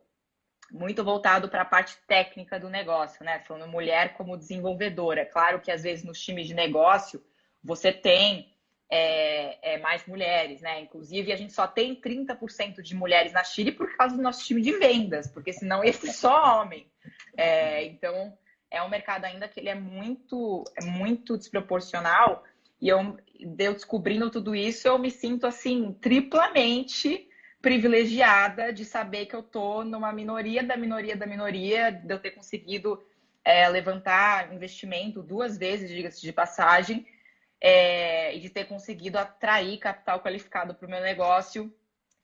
[0.71, 3.39] muito voltado para a parte técnica do negócio, né?
[3.41, 5.25] Falando mulher como desenvolvedora.
[5.25, 7.23] Claro que às vezes nos times de negócio
[7.63, 8.51] você tem
[8.89, 10.81] é, é, mais mulheres, né?
[10.81, 14.61] Inclusive, a gente só tem 30% de mulheres na Chile por causa do nosso time
[14.61, 16.87] de vendas, porque senão esse é só homem.
[17.37, 18.37] É, então,
[18.73, 22.43] é um mercado ainda que ele é muito, é muito desproporcional.
[22.81, 27.29] E eu, eu descobrindo tudo isso, eu me sinto assim triplamente
[27.61, 32.31] privilegiada de saber que eu tô numa minoria da minoria da minoria, de eu ter
[32.31, 33.01] conseguido
[33.45, 37.05] é, levantar investimento duas vezes, diga-se de passagem,
[37.61, 41.73] é, e de ter conseguido atrair capital qualificado para o meu negócio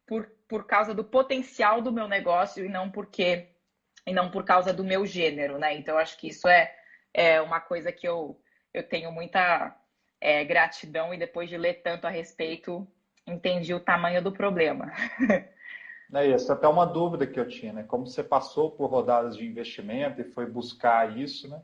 [0.06, 3.48] por, por causa do potencial do meu negócio e não porque
[4.10, 5.76] e não por causa do meu gênero, né?
[5.76, 6.74] Então, acho que isso é,
[7.14, 8.40] é uma coisa que eu,
[8.74, 9.76] eu tenho muita
[10.20, 12.88] é, gratidão e depois de ler tanto a respeito,
[13.26, 14.92] entendi o tamanho do problema.
[16.12, 17.84] É isso, até uma dúvida que eu tinha, né?
[17.84, 21.62] Como você passou por rodadas de investimento e foi buscar isso, né?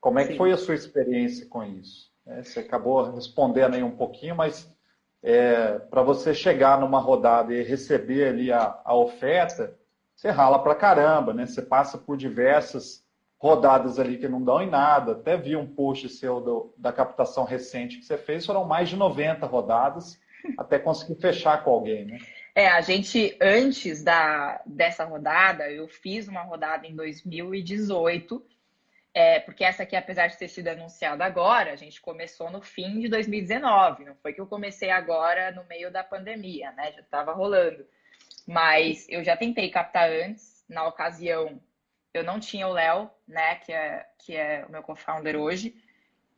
[0.00, 0.32] Como é Sim.
[0.32, 2.10] que foi a sua experiência com isso?
[2.26, 4.66] É, você acabou respondendo aí um pouquinho, mas
[5.22, 9.78] é, para você chegar numa rodada e receber ali a, a oferta,
[10.22, 11.44] você rala pra caramba, né?
[11.44, 13.04] Você passa por diversas
[13.38, 15.12] rodadas ali que não dão em nada.
[15.12, 18.94] Até vi um post seu do, da captação recente que você fez, foram mais de
[18.94, 20.20] 90 rodadas
[20.56, 22.18] até conseguir fechar com alguém, né?
[22.54, 28.44] É, a gente, antes da, dessa rodada, eu fiz uma rodada em 2018,
[29.12, 33.00] é, porque essa aqui, apesar de ter sido anunciada agora, a gente começou no fim
[33.00, 36.92] de 2019, não foi que eu comecei agora no meio da pandemia, né?
[36.92, 37.84] Já estava rolando.
[38.46, 41.60] Mas eu já tentei captar antes, na ocasião
[42.14, 45.74] eu não tinha o Léo, né, que é, que é o meu co-founder hoje,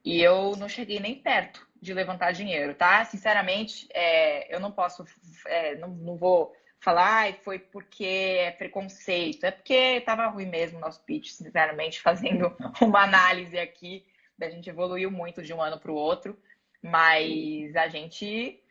[0.04, 3.04] e eu não cheguei nem perto de levantar dinheiro, tá?
[3.04, 5.04] Sinceramente, é, eu não posso,
[5.46, 10.78] é, não, não vou falar, ah, foi porque é preconceito, é porque tava ruim mesmo
[10.78, 14.06] o nosso pitch, sinceramente, fazendo uma análise aqui,
[14.40, 16.38] a gente evoluiu muito de um ano para o outro,
[16.82, 18.62] mas a gente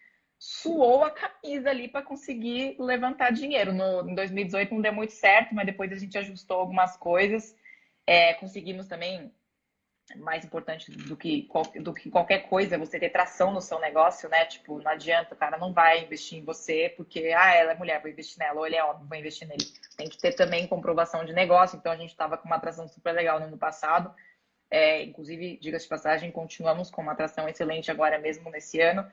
[0.44, 3.72] suou a camisa ali para conseguir levantar dinheiro.
[3.72, 7.56] No, em 2018 não deu muito certo, mas depois a gente ajustou algumas coisas.
[8.06, 9.34] É, conseguimos também,
[10.18, 11.48] mais importante do que,
[11.80, 14.44] do que qualquer coisa, você ter tração no seu negócio, né?
[14.44, 18.02] Tipo, não adianta, o cara não vai investir em você porque, ah, ela é mulher,
[18.02, 19.64] vou investir nela, ou ele é homem, vou investir nele.
[19.96, 21.78] Tem que ter também comprovação de negócio.
[21.78, 24.14] Então, a gente estava com uma atração super legal no ano passado.
[24.70, 29.10] É, inclusive, diga-se de passagem, continuamos com uma atração excelente agora mesmo nesse ano.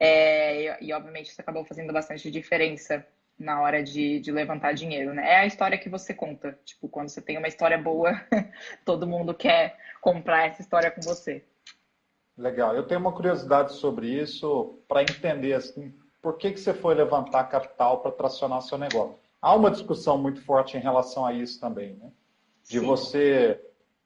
[0.00, 3.06] É, e, e, obviamente, isso acabou fazendo bastante diferença
[3.38, 5.30] na hora de, de, levantar dinheiro, né?
[5.30, 6.58] É a história que você conta.
[6.64, 8.12] Tipo, quando você tem uma história boa,
[8.84, 11.44] todo mundo quer comprar essa história com você.
[12.36, 12.74] Legal.
[12.74, 17.44] Eu tenho uma curiosidade sobre isso para entender assim, por que, que você foi levantar
[17.44, 19.18] capital para tracionar seu negócio.
[19.40, 22.10] Há uma discussão muito forte em relação a isso também, né?
[22.64, 22.86] De Sim.
[22.86, 23.60] você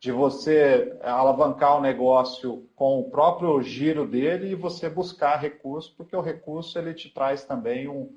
[0.05, 6.15] de você alavancar o negócio com o próprio giro dele e você buscar recurso, porque
[6.15, 8.15] o recurso ele te traz também um,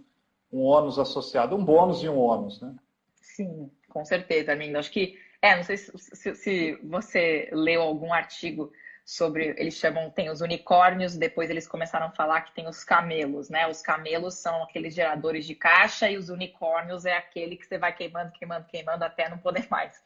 [0.51, 2.75] um ônus associado, um bônus e um ônus, né?
[3.21, 4.77] Sim, com certeza, Armindo.
[4.77, 8.69] Acho que, é, não sei se, se, se você leu algum artigo
[9.05, 13.49] sobre, eles chamam, tem os unicórnios, depois eles começaram a falar que tem os camelos,
[13.49, 13.65] né?
[13.65, 17.95] Os camelos são aqueles geradores de caixa e os unicórnios é aquele que você vai
[17.95, 20.05] queimando, queimando, queimando até não poder mais.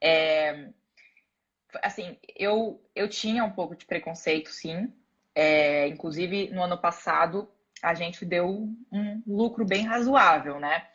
[0.00, 0.68] É,
[1.82, 4.92] assim, eu, eu tinha um pouco de preconceito, sim.
[5.34, 7.48] É, inclusive, no ano passado,
[7.82, 8.48] a gente deu
[8.92, 10.86] um lucro bem razoável, né?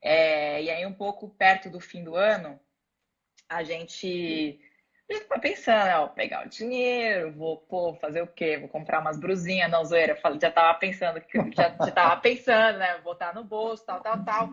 [0.00, 2.58] É, e aí, um pouco perto do fim do ano,
[3.48, 4.58] a gente
[5.10, 8.56] já tava pensando, ó, pegar o dinheiro, vou, pô, fazer o quê?
[8.58, 10.16] Vou comprar umas brusinhas, não, zoeira.
[10.40, 11.20] Já tava pensando,
[11.52, 12.98] já, já tava pensando, né?
[12.98, 14.48] Botar no bolso, tal, tal, tal.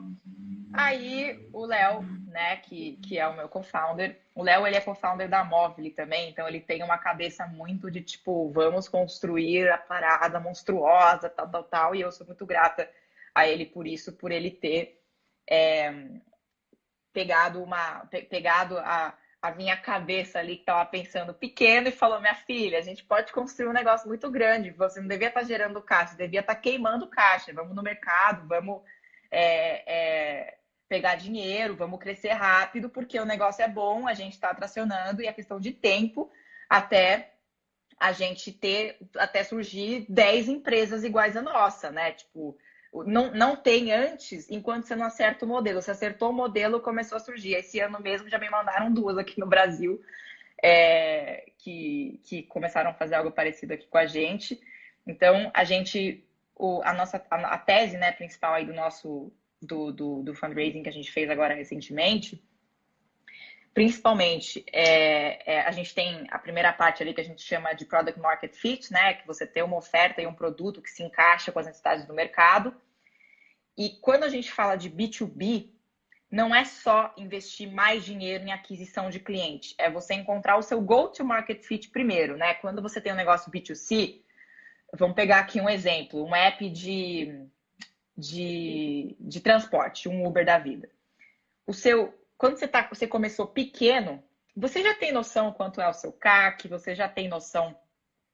[0.73, 5.29] Aí o Léo, né, que, que é o meu co-founder, o Léo ele é co-founder
[5.29, 10.39] da Móvel também, então ele tem uma cabeça muito de tipo, vamos construir a parada
[10.39, 12.89] monstruosa, tal, tal, tal, e eu sou muito grata
[13.33, 14.99] a ele por isso, por ele ter
[15.49, 15.91] é,
[17.13, 22.35] pegado uma, pegado a a minha cabeça ali que estava pensando pequeno e falou: minha
[22.35, 24.71] filha, a gente pode construir um negócio muito grande.
[24.71, 27.53] Você não devia estar tá gerando caixa, devia estar tá queimando caixa.
[27.53, 28.81] Vamos no mercado, vamos
[29.31, 34.53] é, é, pegar dinheiro, vamos crescer rápido, porque o negócio é bom, a gente está
[34.53, 36.31] tracionando e é questão de tempo
[36.69, 37.33] até
[37.99, 42.11] a gente ter, até surgir 10 empresas iguais à nossa, né?
[42.11, 42.57] Tipo,
[43.05, 45.81] não, não tem antes, enquanto você não acerta o modelo.
[45.81, 47.53] Você acertou o modelo, começou a surgir.
[47.53, 50.01] Esse ano mesmo já me mandaram duas aqui no Brasil
[50.61, 54.59] é, que, que começaram a fazer algo parecido aqui com a gente.
[55.05, 56.23] Então, a gente,
[56.57, 60.83] o, a nossa a, a, tese né, principal aí do nosso do, do, do, fundraising
[60.83, 62.43] que a gente fez agora recentemente,
[63.73, 67.85] principalmente é, é, a gente tem a primeira parte ali que a gente chama de
[67.85, 71.51] product market fit, né, que você tem uma oferta e um produto que se encaixa
[71.51, 72.75] com as necessidades do mercado.
[73.77, 75.69] E quando a gente fala de B2B,
[76.29, 80.81] não é só investir mais dinheiro em aquisição de cliente, é você encontrar o seu
[80.81, 82.55] go-to-market fit primeiro, né?
[82.55, 84.21] Quando você tem um negócio B2C,
[84.93, 87.47] vamos pegar aqui um exemplo, um app de,
[88.17, 90.89] de, de transporte, um Uber da vida.
[91.65, 94.23] O seu, quando você, tá, você começou pequeno,
[94.55, 97.77] você já tem noção quanto é o seu CAC, você já tem noção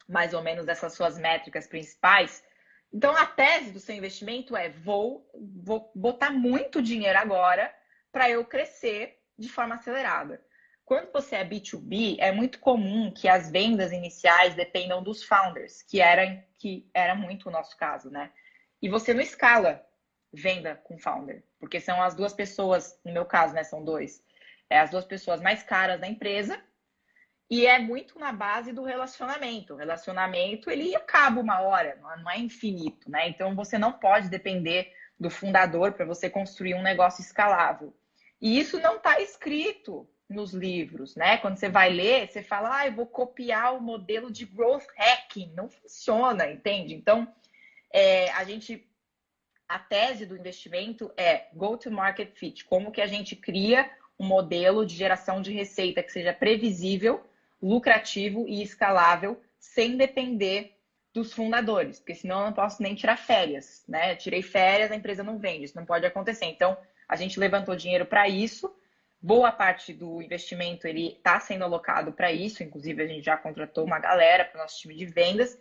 [0.07, 2.43] mais ou menos dessas suas métricas principais,
[2.93, 7.73] então, a tese do seu investimento é: vou, vou botar muito dinheiro agora
[8.11, 10.39] para eu crescer de forma acelerada.
[10.85, 16.01] Quando você é B2B, é muito comum que as vendas iniciais dependam dos founders, que
[16.01, 18.31] era, que era muito o nosso caso, né?
[18.81, 19.85] E você não escala
[20.31, 23.63] venda com founder, porque são as duas pessoas, no meu caso, né?
[23.63, 24.21] São dois.
[24.69, 26.61] É as duas pessoas mais caras da empresa
[27.49, 29.73] e é muito na base do relacionamento.
[29.73, 33.29] O relacionamento, ele acaba uma hora, não é infinito, né?
[33.29, 37.95] Então, você não pode depender do fundador para você construir um negócio escalável.
[38.41, 41.37] E isso não está escrito nos livros, né?
[41.37, 45.53] Quando você vai ler, você fala, ah, eu vou copiar o modelo de growth hacking.
[45.55, 46.93] Não funciona, entende?
[46.93, 47.27] Então,
[47.91, 48.87] é, a gente...
[49.65, 52.65] A tese do investimento é go-to-market fit.
[52.65, 57.23] Como que a gente cria um modelo de geração de receita que seja previsível
[57.61, 60.77] lucrativo e escalável sem depender
[61.13, 64.15] dos fundadores, porque senão eu não posso nem tirar férias, né?
[64.15, 66.45] tirei férias, a empresa não vende, isso não pode acontecer.
[66.45, 66.75] Então,
[67.07, 68.73] a gente levantou dinheiro para isso.
[69.25, 73.85] Boa parte do investimento ele está sendo alocado para isso, inclusive a gente já contratou
[73.85, 75.57] uma galera para o nosso time de vendas.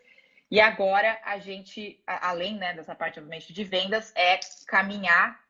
[0.50, 5.40] E agora a gente, além né, dessa parte, obviamente, de vendas, é caminhar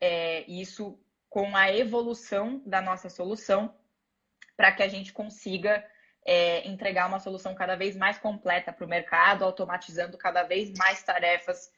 [0.00, 0.96] é, isso
[1.28, 3.74] com a evolução da nossa solução
[4.56, 5.84] para que a gente consiga
[6.24, 11.02] é, entregar uma solução cada vez mais completa para o mercado, automatizando cada vez mais
[11.02, 11.68] tarefas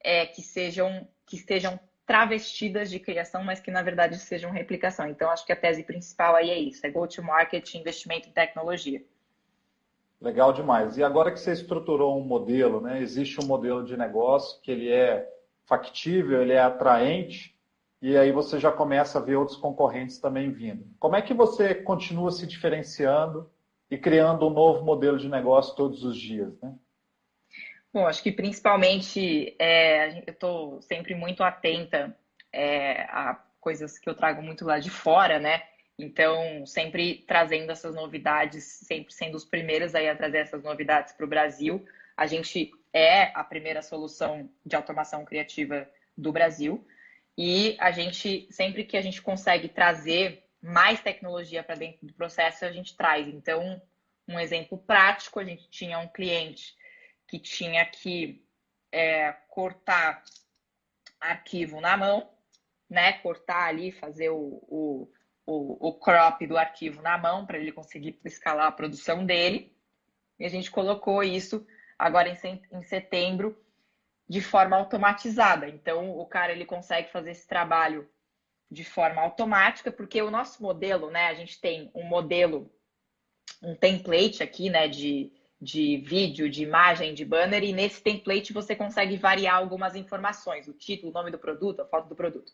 [0.00, 5.08] é, que sejam que estejam travestidas de criação, mas que na verdade sejam replicação.
[5.08, 9.04] Então, acho que a tese principal aí é isso: é go-to-market, investimento em tecnologia.
[10.20, 10.96] Legal demais.
[10.96, 13.02] E agora que você estruturou um modelo, né?
[13.02, 15.28] Existe um modelo de negócio que ele é
[15.66, 17.54] factível, ele é atraente,
[18.00, 20.86] e aí você já começa a ver outros concorrentes também vindo.
[20.98, 23.50] Como é que você continua se diferenciando
[23.90, 26.74] e criando um novo modelo de negócio todos os dias, né?
[27.96, 32.14] Bom, acho que principalmente é, eu estou sempre muito atenta
[32.52, 35.62] é, a coisas que eu trago muito lá de fora, né?
[35.98, 41.24] Então, sempre trazendo essas novidades, sempre sendo os primeiros aí a trazer essas novidades para
[41.24, 41.86] o Brasil.
[42.14, 46.86] A gente é a primeira solução de automação criativa do Brasil.
[47.34, 52.66] E a gente, sempre que a gente consegue trazer mais tecnologia para dentro do processo
[52.66, 53.26] a gente traz.
[53.26, 53.80] Então,
[54.28, 56.76] um exemplo prático, a gente tinha um cliente
[57.26, 58.44] que tinha que
[58.92, 60.22] é, cortar
[61.20, 62.30] arquivo na mão,
[62.88, 63.14] né?
[63.14, 65.12] Cortar ali, fazer o, o,
[65.44, 69.76] o, o crop do arquivo na mão para ele conseguir escalar a produção dele.
[70.38, 71.66] e a gente colocou isso
[71.98, 73.58] agora em setembro
[74.28, 75.68] de forma automatizada.
[75.68, 78.08] Então, o cara ele consegue fazer esse trabalho
[78.70, 82.70] de forma automática, porque o nosso modelo, né, a gente tem um modelo,
[83.62, 88.76] um template aqui, né, de, de vídeo, de imagem, de banner, e nesse template você
[88.76, 92.52] consegue variar algumas informações, o título, o nome do produto, a foto do produto.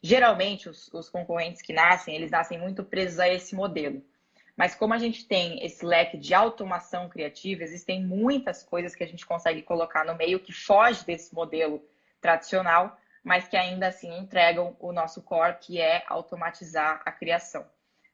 [0.00, 4.04] Geralmente, os, os concorrentes que nascem, eles nascem muito presos a esse modelo.
[4.56, 9.06] Mas como a gente tem esse leque de automação criativa, existem muitas coisas que a
[9.06, 11.84] gente consegue colocar no meio que foge desse modelo
[12.20, 17.64] tradicional, mas que ainda assim entregam o nosso core, que é automatizar a criação.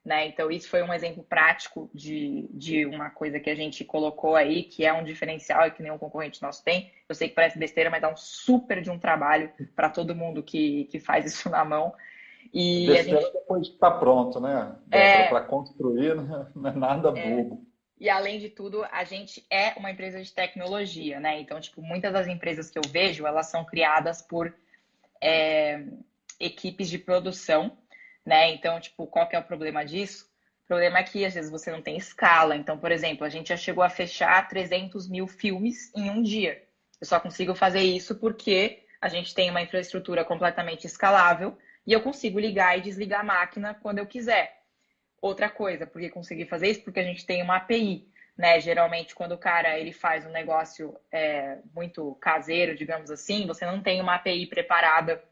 [0.04, 0.26] Né?
[0.26, 4.64] Então, isso foi um exemplo prático de, de uma coisa que a gente colocou aí,
[4.64, 6.92] que é um diferencial e que nenhum concorrente nosso tem.
[7.08, 10.42] Eu sei que parece besteira, mas dá um super de um trabalho para todo mundo
[10.42, 11.94] que, que faz isso na mão.
[12.52, 13.32] E Besteira gente...
[13.32, 14.76] depois de estar tá pronto, né?
[14.90, 15.28] É...
[15.28, 16.46] Para construir, né?
[16.54, 17.36] não é nada é.
[17.36, 17.66] bobo.
[17.98, 21.40] E além de tudo, a gente é uma empresa de tecnologia, né?
[21.40, 24.54] Então, tipo, muitas das empresas que eu vejo, elas são criadas por
[25.22, 25.82] é,
[26.38, 27.78] equipes de produção,
[28.24, 28.52] né?
[28.52, 30.26] Então, tipo, qual que é o problema disso?
[30.64, 32.56] O problema é que às vezes você não tem escala.
[32.56, 36.62] Então, por exemplo, a gente já chegou a fechar 300 mil filmes em um dia.
[37.00, 42.00] Eu só consigo fazer isso porque a gente tem uma infraestrutura completamente escalável e eu
[42.00, 44.62] consigo ligar e desligar a máquina quando eu quiser.
[45.20, 46.82] Outra coisa, porque consegui fazer isso?
[46.82, 48.58] Porque a gente tem uma API, né?
[48.60, 53.82] Geralmente, quando o cara ele faz um negócio é, muito caseiro, digamos assim, você não
[53.82, 55.22] tem uma API preparada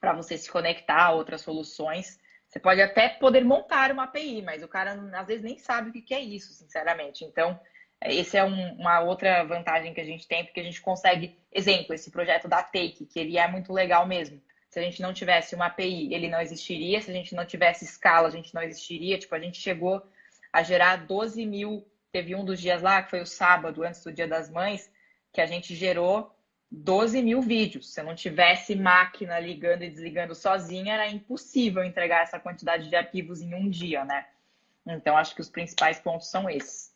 [0.00, 2.18] para você se conectar a outras soluções.
[2.48, 5.92] Você pode até poder montar uma API, mas o cara às vezes nem sabe o
[5.92, 7.24] que é isso, sinceramente.
[7.24, 7.58] Então,
[8.04, 11.94] esse é um, uma outra vantagem que a gente tem, porque a gente consegue, exemplo,
[11.94, 14.40] esse projeto da Take, que ele é muito legal mesmo.
[14.68, 17.00] Se a gente não tivesse uma API, ele não existiria.
[17.00, 19.18] Se a gente não tivesse escala, a gente não existiria.
[19.18, 20.02] Tipo, a gente chegou
[20.52, 21.86] a gerar 12 mil.
[22.12, 24.90] Teve um dos dias lá, que foi o sábado, antes do Dia das Mães,
[25.32, 26.35] que a gente gerou
[26.76, 27.92] 12 mil vídeos.
[27.92, 32.96] Se eu não tivesse máquina ligando e desligando sozinha, era impossível entregar essa quantidade de
[32.96, 34.26] arquivos em um dia, né?
[34.86, 36.94] Então, acho que os principais pontos são esses.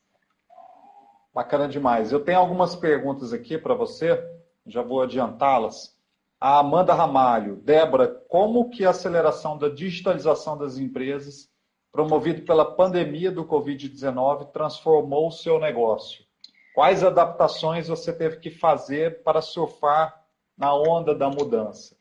[1.32, 2.12] Bacana demais.
[2.12, 4.22] Eu tenho algumas perguntas aqui para você,
[4.66, 5.98] já vou adiantá-las
[6.40, 7.56] a Amanda Ramalho.
[7.56, 11.50] Débora, como que a aceleração da digitalização das empresas,
[11.92, 16.24] promovido pela pandemia do Covid-19, transformou o seu negócio?
[16.74, 20.24] Quais adaptações você teve que fazer para surfar
[20.56, 21.96] na onda da mudança?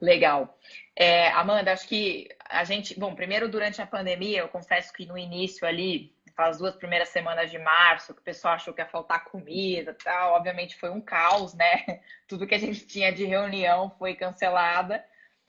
[0.00, 0.58] Legal.
[0.94, 2.98] É, Amanda, acho que a gente.
[2.98, 7.50] Bom, primeiro, durante a pandemia, eu confesso que no início ali, as duas primeiras semanas
[7.50, 10.34] de março, que o pessoal achou que ia faltar comida tal.
[10.34, 12.00] Obviamente foi um caos, né?
[12.28, 15.02] Tudo que a gente tinha de reunião foi cancelada.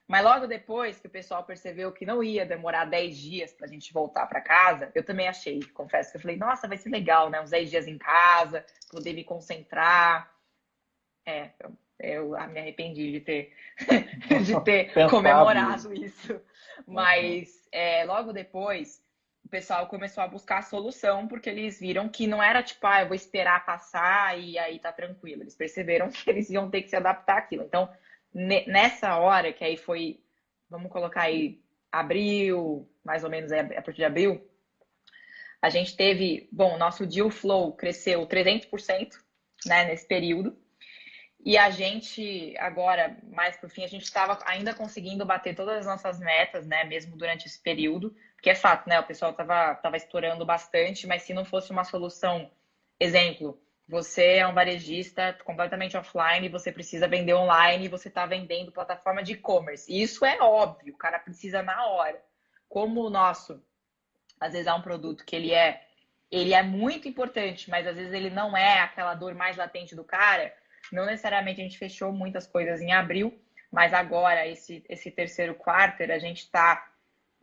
[0.08, 3.70] Mas logo depois que o pessoal percebeu que não ia demorar 10 dias para a
[3.70, 7.30] gente voltar para casa, eu também achei, confesso que eu falei, nossa, vai ser legal,
[7.30, 7.42] né?
[7.42, 10.32] Uns 10 dias em casa, poder me concentrar.
[11.26, 13.54] É, eu, eu me arrependi de ter,
[14.46, 16.40] de ter comemorado isso.
[16.86, 19.06] Mas é, logo depois
[19.44, 23.02] o pessoal começou a buscar a solução porque eles viram que não era tipo, ah,
[23.02, 25.44] eu vou esperar passar e aí tá tranquilo.
[25.44, 27.64] Eles perceberam que eles iam ter que se adaptar àquilo.
[27.64, 27.90] Então,
[28.38, 30.20] nessa hora, que aí foi,
[30.70, 31.60] vamos colocar aí,
[31.92, 34.48] abril, mais ou menos é, a partir de abril,
[35.60, 39.14] a gente teve, bom, nosso deal flow cresceu 300%,
[39.66, 40.56] né, nesse período.
[41.44, 45.86] E a gente, agora, mais por fim, a gente estava ainda conseguindo bater todas as
[45.86, 48.16] nossas metas, né, mesmo durante esse período.
[48.36, 49.00] Porque é fato, né?
[49.00, 52.52] O pessoal tava, tava estourando bastante, mas se não fosse uma solução,
[53.00, 59.24] exemplo, você é um varejista completamente offline, você precisa vender online, você está vendendo plataforma
[59.24, 59.90] de e-commerce.
[59.90, 62.22] Isso é óbvio, o cara precisa na hora.
[62.68, 63.64] Como o nosso,
[64.40, 65.82] às vezes é um produto que ele é,
[66.30, 70.04] ele é muito importante, mas às vezes ele não é aquela dor mais latente do
[70.04, 70.54] cara.
[70.92, 73.40] Não necessariamente a gente fechou muitas coisas em abril,
[73.72, 76.92] mas agora esse esse terceiro quarto a gente está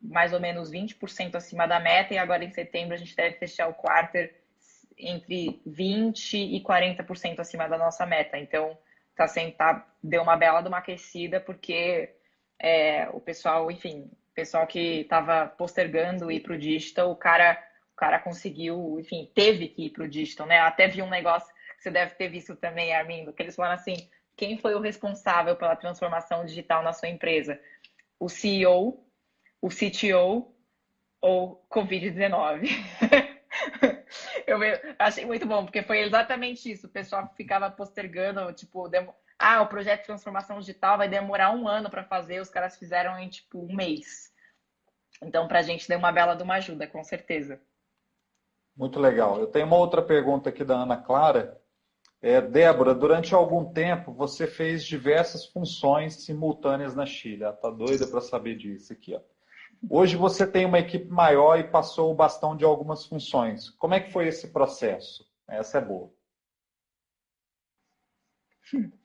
[0.03, 3.67] mais ou menos 20% acima da meta, e agora em setembro a gente deve fechar
[3.69, 4.44] o quarter
[4.99, 8.39] entre 20% e 40% acima da nossa meta.
[8.39, 8.77] Então,
[9.17, 12.15] tá sendo, tá, deu uma bela de uma aquecida, porque
[12.61, 17.63] é, o pessoal, enfim, o pessoal que estava postergando ir para o digital, o cara,
[17.93, 20.59] o cara conseguiu, enfim, teve que ir para o digital, né?
[20.59, 23.97] Até vi um negócio que você deve ter visto também, Armindo, que eles falaram assim,
[24.37, 27.61] quem foi o responsável pela transformação digital na sua empresa?
[28.19, 29.05] O CEO
[29.65, 30.55] o CTO
[31.23, 32.69] ou Covid-19.
[34.87, 36.87] eu achei muito bom, porque foi exatamente isso.
[36.87, 39.15] O pessoal ficava postergando, tipo, demo...
[39.39, 43.19] ah, o projeto de transformação digital vai demorar um ano para fazer, os caras fizeram
[43.19, 44.33] em, tipo, um mês.
[45.23, 47.61] Então, para a gente deu uma bela de uma ajuda, com certeza.
[48.77, 49.39] Muito legal.
[49.39, 51.61] Eu tenho uma outra pergunta aqui da Ana Clara.
[52.21, 57.45] É, Débora, durante algum tempo você fez diversas funções simultâneas na Chile.
[57.45, 59.15] Ela está doida para saber disso aqui.
[59.15, 59.21] Ó.
[59.91, 63.71] Hoje você tem uma equipe maior e passou o bastão de algumas funções.
[63.71, 65.29] Como é que foi esse processo?
[65.49, 66.13] Essa é boa.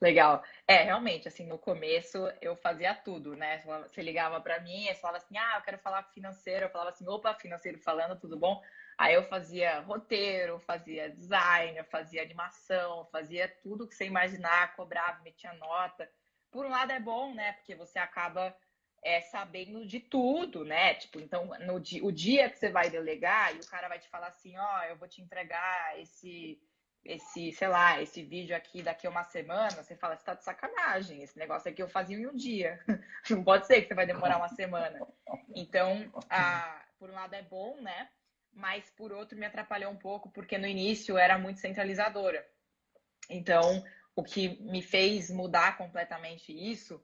[0.00, 0.42] Legal.
[0.66, 3.62] É, realmente, assim, no começo eu fazia tudo, né?
[3.86, 6.64] Você ligava para mim, você falava assim, ah, eu quero falar financeiro.
[6.64, 8.62] Eu falava assim, opa, financeiro falando, tudo bom?
[8.96, 15.52] Aí eu fazia roteiro, fazia design, fazia animação, fazia tudo que você imaginar, cobrava, metia
[15.54, 16.10] nota.
[16.50, 17.52] Por um lado é bom, né?
[17.52, 18.56] Porque você acaba
[19.02, 20.94] é, sabendo de tudo, né?
[20.94, 24.08] Tipo, então, no dia, o dia que você vai delegar e o cara vai te
[24.08, 26.60] falar assim, ó, oh, eu vou te entregar esse
[27.04, 30.44] esse, sei lá, esse vídeo aqui daqui a uma semana, você fala, você tá de
[30.44, 32.78] sacanagem, esse negócio aqui eu fazia em um dia.
[33.30, 35.00] Não pode ser que você vai demorar uma semana.
[35.54, 38.10] Então, a, por um lado é bom, né?
[38.52, 42.46] Mas por outro me atrapalhou um pouco, porque no início era muito centralizadora.
[43.30, 43.82] Então,
[44.14, 47.02] o que me fez mudar completamente isso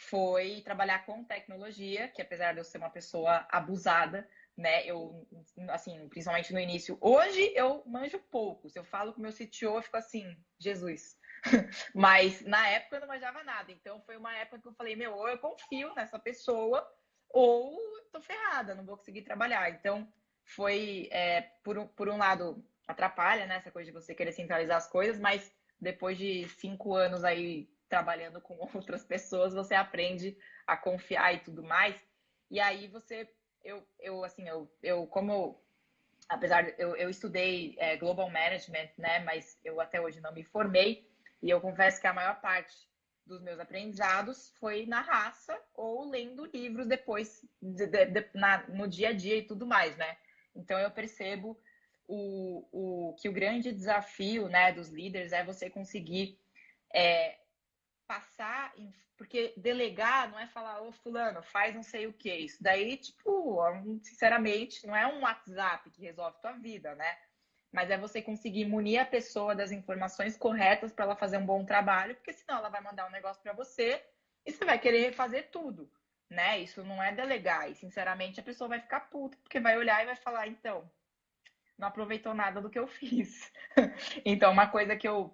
[0.00, 4.26] foi trabalhar com tecnologia, que apesar de eu ser uma pessoa abusada,
[4.56, 4.82] né?
[4.86, 5.28] Eu,
[5.68, 6.96] assim, principalmente no início.
[7.02, 8.70] Hoje eu manjo pouco.
[8.70, 11.18] Se eu falo com meu CTO, eu fico assim, Jesus.
[11.94, 13.70] Mas na época eu não manjava nada.
[13.70, 16.82] Então foi uma época que eu falei, meu, ou eu confio nessa pessoa,
[17.28, 17.78] ou
[18.10, 19.70] tô ferrada, não vou conseguir trabalhar.
[19.70, 20.10] Então
[20.44, 23.56] foi, é, por, um, por um lado, atrapalha, né?
[23.56, 28.40] Essa coisa de você querer centralizar as coisas, mas depois de cinco anos aí trabalhando
[28.40, 32.00] com outras pessoas, você aprende a confiar e tudo mais.
[32.50, 33.28] E aí você
[33.62, 35.60] eu, eu assim, eu, eu como
[36.28, 41.06] apesar eu, eu estudei é, global management, né, mas eu até hoje não me formei
[41.42, 42.88] e eu confesso que a maior parte
[43.26, 48.88] dos meus aprendizados foi na raça ou lendo livros depois de, de, de, na, no
[48.88, 50.16] dia a dia e tudo mais, né?
[50.54, 51.60] Então eu percebo
[52.08, 56.38] o, o que o grande desafio, né, dos líderes é você conseguir
[56.92, 57.38] é,
[58.10, 58.74] passar,
[59.16, 62.34] porque delegar não é falar, ô fulano, faz não sei o que.
[62.34, 63.56] Isso daí, tipo,
[64.02, 67.16] sinceramente, não é um WhatsApp que resolve tua vida, né?
[67.70, 71.64] Mas é você conseguir munir a pessoa das informações corretas para ela fazer um bom
[71.64, 74.04] trabalho, porque senão ela vai mandar um negócio para você
[74.44, 75.88] e você vai querer refazer tudo,
[76.28, 76.58] né?
[76.58, 77.70] Isso não é delegar.
[77.70, 80.90] E, sinceramente, a pessoa vai ficar puta, porque vai olhar e vai falar, então,
[81.78, 83.52] não aproveitou nada do que eu fiz.
[84.24, 85.32] então, uma coisa que eu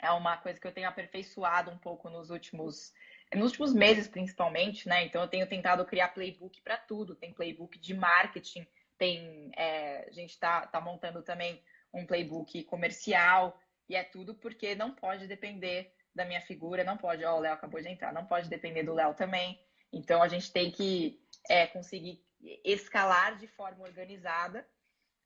[0.00, 2.92] é uma coisa que eu tenho aperfeiçoado um pouco nos últimos
[3.34, 5.04] nos últimos meses principalmente, né?
[5.04, 7.14] Então eu tenho tentado criar playbook para tudo.
[7.14, 13.60] Tem playbook de marketing, tem é, a gente está tá montando também um playbook comercial
[13.88, 17.24] e é tudo porque não pode depender da minha figura, não pode.
[17.24, 19.60] Ó, o Léo acabou de entrar, não pode depender do Léo também.
[19.92, 22.22] Então a gente tem que é, conseguir
[22.64, 24.66] escalar de forma organizada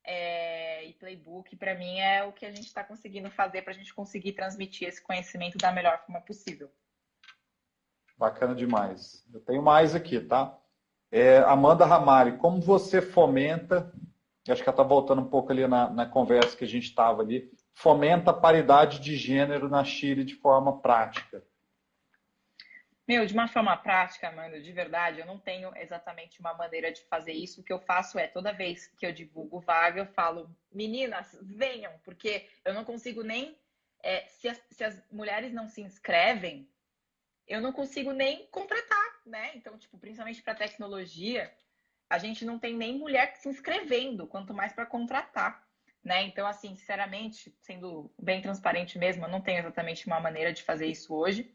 [0.04, 3.76] é, e playbook, para mim, é o que a gente está conseguindo fazer para a
[3.76, 6.70] gente conseguir transmitir esse conhecimento da melhor forma possível.
[8.16, 9.24] Bacana demais.
[9.32, 10.58] Eu tenho mais aqui, tá?
[11.10, 13.92] É, Amanda Ramari, como você fomenta,
[14.48, 17.22] acho que ela está voltando um pouco ali na, na conversa que a gente estava
[17.22, 21.44] ali, fomenta a paridade de gênero na Chile de forma prática?
[23.06, 27.02] Meu, de uma forma prática, mano, de verdade, eu não tenho exatamente uma maneira de
[27.06, 27.60] fazer isso.
[27.60, 31.92] O que eu faço é, toda vez que eu divulgo vaga, eu falo, meninas, venham,
[32.04, 33.58] porque eu não consigo nem.
[34.04, 36.68] É, se, as, se as mulheres não se inscrevem,
[37.46, 39.50] eu não consigo nem contratar, né?
[39.54, 41.52] Então, tipo, principalmente para tecnologia,
[42.08, 45.66] a gente não tem nem mulher se inscrevendo, quanto mais para contratar,
[46.04, 46.22] né?
[46.22, 50.86] Então, assim, sinceramente, sendo bem transparente mesmo, eu não tenho exatamente uma maneira de fazer
[50.86, 51.52] isso hoje.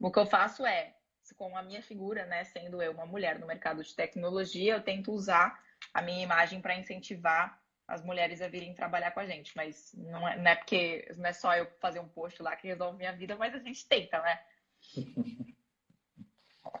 [0.00, 0.94] O que eu faço é,
[1.36, 5.12] com a minha figura, né, sendo eu uma mulher no mercado de tecnologia, eu tento
[5.12, 5.58] usar
[5.92, 9.54] a minha imagem para incentivar as mulheres a virem trabalhar com a gente.
[9.56, 12.66] Mas não é, não é porque não é só eu fazer um post lá que
[12.66, 14.40] resolve minha vida, mas a gente tenta, né?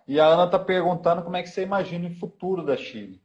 [0.06, 3.22] E a Ana está perguntando como é que você imagina o futuro da Chile.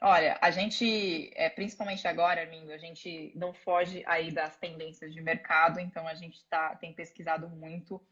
[0.00, 5.22] Olha, a gente, é, principalmente agora, Armindo, a gente não foge aí das tendências de
[5.22, 8.04] mercado, então a gente tá, tem pesquisado muito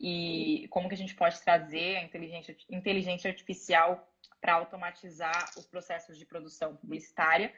[0.00, 6.18] e como que a gente pode trazer a inteligência, inteligência artificial para automatizar os processos
[6.18, 7.52] de produção publicitária,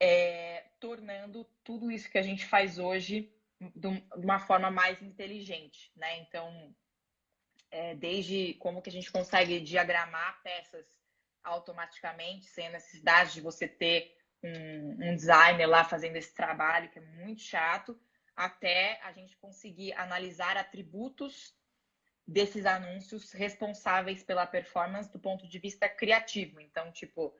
[0.00, 3.32] é, tornando tudo isso que a gente faz hoje
[3.76, 3.86] de
[4.16, 6.18] uma forma mais inteligente, né?
[6.18, 6.74] Então,
[7.70, 10.84] é, desde como que a gente consegue diagramar peças
[11.44, 16.98] automaticamente, sem a necessidade de você ter um, um designer lá fazendo esse trabalho, que
[16.98, 17.96] é muito chato,
[18.36, 21.54] até a gente conseguir analisar atributos
[22.26, 26.60] desses anúncios responsáveis pela performance do ponto de vista criativo.
[26.60, 27.34] Então, tipo,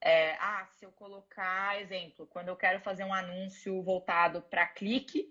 [0.00, 5.28] É, ah, se eu colocar, exemplo, quando eu quero fazer um anúncio voltado para clique,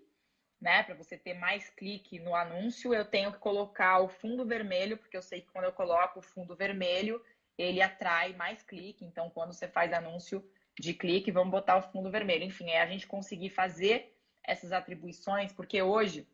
[0.59, 4.97] né, para você ter mais clique no anúncio, eu tenho que colocar o fundo vermelho,
[4.97, 7.23] porque eu sei que quando eu coloco o fundo vermelho,
[7.57, 9.05] ele atrai mais clique.
[9.05, 10.43] Então, quando você faz anúncio
[10.79, 12.43] de clique, vamos botar o fundo vermelho.
[12.43, 14.16] Enfim, é a gente conseguir fazer
[14.47, 16.27] essas atribuições, porque hoje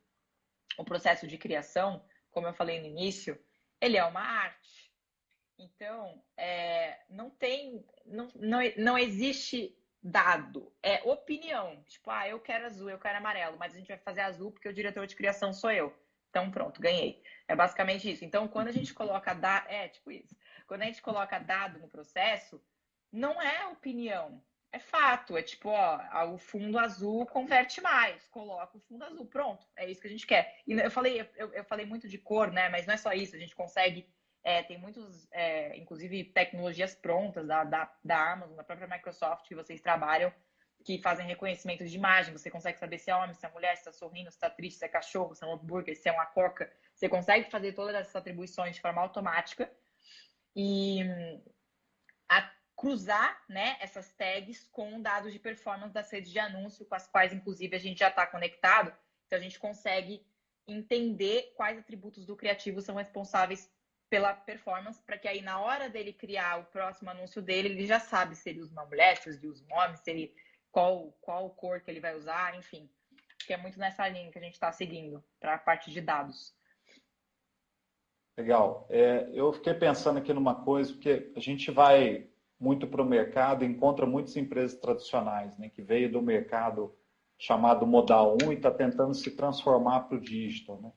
[0.78, 3.38] o processo de criação, como eu falei no início,
[3.82, 4.94] ele é uma arte.
[5.58, 11.84] Então, é, não tem, não, não, não existe dado, é opinião.
[11.84, 14.70] Tipo, ah, eu quero azul, eu quero amarelo, mas a gente vai fazer azul porque
[14.70, 15.94] o diretor de criação sou eu.
[16.30, 17.22] Então, pronto, ganhei.
[17.48, 18.26] É basicamente isso.
[18.26, 20.36] Então, quando a gente coloca dado, é tipo isso.
[20.68, 22.62] Quando a gente coloca dado no processo,
[23.12, 24.44] não é opinião,
[24.74, 25.38] é fato.
[25.38, 30.02] É tipo, ó, o fundo azul converte mais, coloca o fundo azul, pronto, é isso
[30.02, 30.60] que a gente quer.
[30.68, 32.68] E eu falei, eu, eu falei muito de cor, né?
[32.70, 34.10] Mas não é só isso, a gente consegue.
[34.44, 39.56] É, tem muitos, é, inclusive, tecnologias prontas da, da, da Amazon, da própria Microsoft, que
[39.56, 40.34] vocês trabalham,
[40.84, 42.34] que fazem reconhecimento de imagem.
[42.34, 44.80] Você consegue saber se é homem, se é mulher, se está sorrindo, se está triste,
[44.80, 46.70] se é cachorro, se é um hambúrguer, se é uma coca.
[46.94, 49.72] Você consegue fazer todas essas atribuições de forma automática.
[50.54, 51.00] E
[52.84, 57.32] cruzar né, essas tags com dados de performance das redes de anúncio, com as quais,
[57.32, 58.94] inclusive, a gente já está conectado.
[59.26, 60.22] Então, a gente consegue
[60.68, 63.72] entender quais atributos do criativo são responsáveis
[64.10, 68.02] pela performance, para que aí, na hora dele criar o próximo anúncio dele, ele já
[68.02, 70.36] sabe se ele usa uma mulher, se ele usa um homem, se ele,
[70.70, 72.90] qual, qual cor que ele vai usar, enfim.
[73.48, 76.54] Que é muito nessa linha que a gente está seguindo para a parte de dados.
[78.38, 78.86] Legal.
[78.90, 83.66] É, eu fiquei pensando aqui numa coisa, porque a gente vai muito para o mercado,
[83.66, 86.94] encontra muitas empresas tradicionais, né, que veio do mercado
[87.38, 90.80] chamado Modal 1 e está tentando se transformar para o digital.
[90.82, 90.92] Né?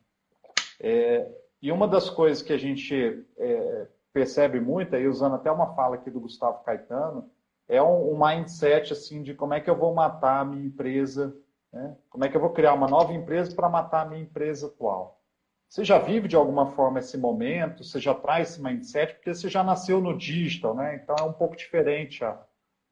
[0.80, 5.74] É, e uma das coisas que a gente é, percebe muito, aí usando até uma
[5.74, 7.28] fala aqui do Gustavo Caetano,
[7.68, 11.36] é um, um, mindset assim de como é que eu vou matar a minha empresa,
[11.72, 11.96] né?
[12.08, 15.20] como é que eu vou criar uma nova empresa para matar a minha empresa atual.
[15.68, 17.84] Você já vive de alguma forma esse momento?
[17.84, 19.14] Você já traz esse mindset?
[19.14, 20.96] Porque você já nasceu no digital, né?
[20.96, 22.40] Então é um pouco diferente a,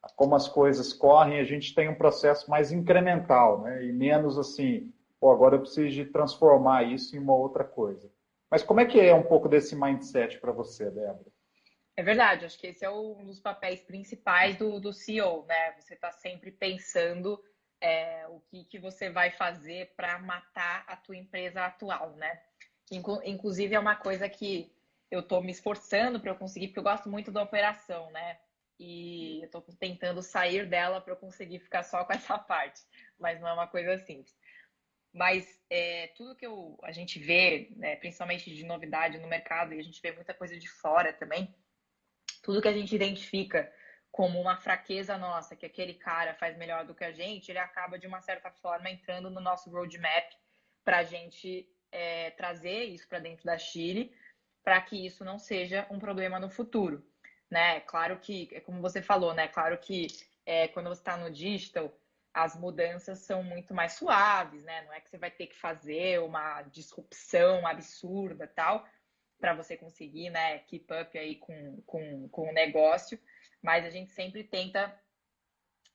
[0.02, 1.38] a como as coisas correm.
[1.38, 3.84] A gente tem um processo mais incremental, né?
[3.84, 8.10] E menos assim, pô, agora eu preciso de transformar isso em uma outra coisa.
[8.50, 11.32] Mas como é que é um pouco desse mindset para você, Débora?
[11.96, 15.72] É verdade, acho que esse é um dos papéis principais do, do CEO, né?
[15.78, 17.40] Você está sempre pensando
[17.80, 22.40] é, o que, que você vai fazer para matar a tua empresa atual, né?
[22.91, 24.72] Inclusive, é uma coisa que
[25.11, 28.39] eu estou me esforçando para eu conseguir, porque eu gosto muito da operação, né?
[28.78, 32.80] E eu estou tentando sair dela para eu conseguir ficar só com essa parte,
[33.18, 34.37] mas não é uma coisa simples.
[35.12, 39.78] Mas é, tudo que eu, a gente vê, né, principalmente de novidade no mercado, e
[39.78, 41.55] a gente vê muita coisa de fora também,
[42.43, 43.72] tudo que a gente identifica
[44.11, 47.99] como uma fraqueza nossa, que aquele cara faz melhor do que a gente, ele acaba
[47.99, 50.30] de uma certa forma entrando no nosso roadmap
[50.85, 54.12] para a gente é, trazer isso para dentro da Chile,
[54.64, 57.07] para que isso não seja um problema no futuro.
[57.49, 57.80] Né?
[57.80, 59.47] Claro que, é como você falou, né?
[59.47, 60.09] Claro que
[60.45, 61.97] é, quando você está no digital,
[62.32, 64.82] as mudanças são muito mais suaves, né?
[64.82, 68.84] Não é que você vai ter que fazer uma disrupção absurda tal
[69.38, 73.18] para você conseguir, né, keep up aí com, com, com o negócio,
[73.61, 74.99] mas a gente sempre tenta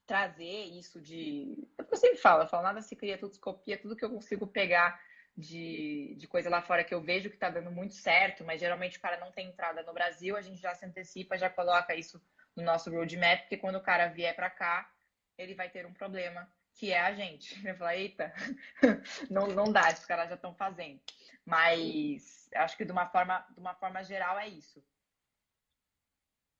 [0.05, 1.67] trazer isso de.
[1.77, 4.09] É eu sempre falo, eu falo, nada se cria, tudo se copia, tudo que eu
[4.09, 5.01] consigo pegar
[5.39, 8.97] de, de coisa lá fora que eu vejo que está dando muito certo, mas geralmente
[8.97, 12.21] o cara não tem entrada no Brasil, a gente já se antecipa, já coloca isso
[12.55, 14.91] no nosso roadmap, porque quando o cara vier para cá,
[15.37, 17.55] ele vai ter um problema, que é a gente.
[17.65, 18.33] Eu falo, eita,
[19.31, 20.99] não, não dá, esses caras já estão fazendo.
[21.45, 24.83] Mas acho que de uma forma, de uma forma geral é isso.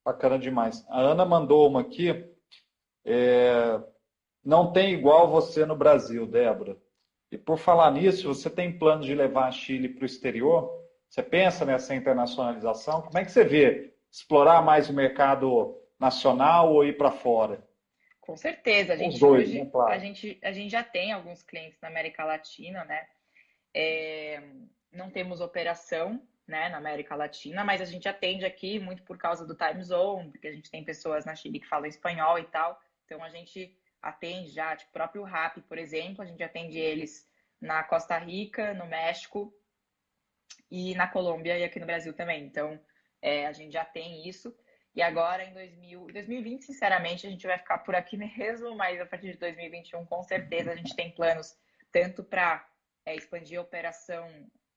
[0.05, 0.85] Bacana demais.
[0.89, 2.33] A Ana mandou uma aqui.
[3.05, 3.79] É...
[4.43, 6.77] Não tem igual você no Brasil, Débora.
[7.31, 10.69] E por falar nisso, você tem planos de levar a Chile para o exterior?
[11.07, 13.01] Você pensa nessa internacionalização?
[13.01, 17.63] Como é que você vê explorar mais o mercado nacional ou ir para fora?
[18.19, 19.91] Com certeza, a gente, dois, hoje, né, claro.
[19.91, 23.07] a, gente, a gente já tem alguns clientes na América Latina, né?
[23.73, 24.41] É,
[24.91, 29.45] não temos operação né, na América Latina, mas a gente atende aqui muito por causa
[29.45, 32.79] do time zone, porque a gente tem pessoas na Chile que falam espanhol e tal.
[33.05, 37.27] Então a gente atende já, tipo, próprio RAP, por exemplo, a gente atende eles
[37.59, 39.53] na Costa Rica, no México
[40.71, 42.45] e na Colômbia e aqui no Brasil também.
[42.45, 42.79] Então,
[43.21, 44.55] é, a gente já tem isso.
[44.95, 49.05] E agora, em 2000, 2020, sinceramente, a gente vai ficar por aqui mesmo, mas a
[49.05, 51.57] partir de 2021, com certeza, a gente tem planos
[51.91, 52.67] tanto para
[53.05, 54.27] é, expandir a operação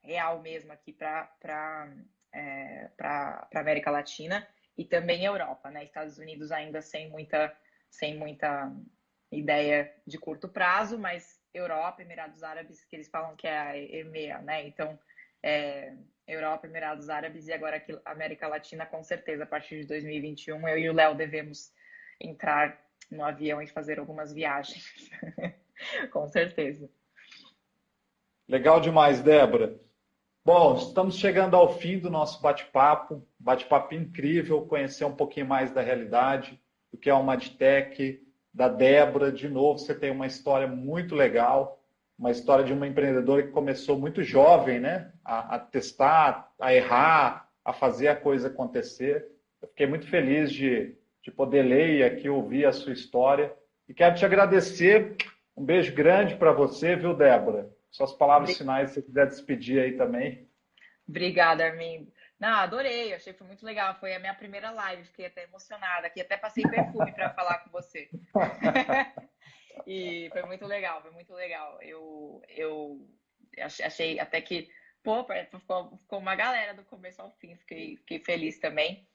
[0.03, 1.89] real mesmo aqui para
[2.35, 4.47] é, a América Latina
[4.77, 5.85] e também Europa, né?
[5.85, 7.57] Estados Unidos ainda sem muita,
[7.91, 8.73] sem muita
[9.33, 14.39] ideia de curto prazo, mas Europa, Emirados Árabes, que eles falam que é a EMEA,
[14.39, 14.66] né?
[14.66, 14.99] Então,
[15.43, 15.95] é,
[16.26, 20.78] Europa, Emirados Árabes e agora aqui, América Latina, com certeza, a partir de 2021, eu
[20.78, 21.72] e o Léo devemos
[22.20, 22.78] entrar
[23.11, 24.85] no avião e fazer algumas viagens.
[26.11, 26.89] com certeza.
[28.49, 29.80] Legal demais, Débora.
[30.45, 33.26] Bom, estamos chegando ao fim do nosso bate-papo.
[33.39, 36.61] Bate-papo incrível, conhecer um pouquinho mais da realidade,
[36.91, 38.20] do que é o Madtech,
[38.53, 39.33] da Débora.
[39.33, 41.83] De novo, você tem uma história muito legal,
[42.19, 45.13] uma história de uma empreendedora que começou muito jovem, né?
[45.25, 49.29] A, a testar, a errar, a fazer a coisa acontecer.
[49.61, 53.53] Eu fiquei muito feliz de, de poder ler e aqui ouvir a sua história.
[53.89, 55.17] E quero te agradecer.
[55.57, 57.71] Um beijo grande para você, viu, Débora?
[57.91, 60.49] Suas palavras finais, se você quiser despedir aí também.
[61.07, 62.11] Obrigada, Armindo.
[62.43, 63.95] Não, adorei, achei que foi muito legal.
[64.01, 67.70] Foi a minha primeira live, fiquei até emocionada aqui, até passei perfume para falar com
[67.70, 68.11] você.
[69.86, 71.80] e foi muito legal, foi muito legal.
[71.80, 73.09] Eu, eu
[73.84, 74.68] achei até que,
[75.05, 79.07] pô, ficou, ficou uma galera do começo ao fim, fiquei, fiquei feliz também.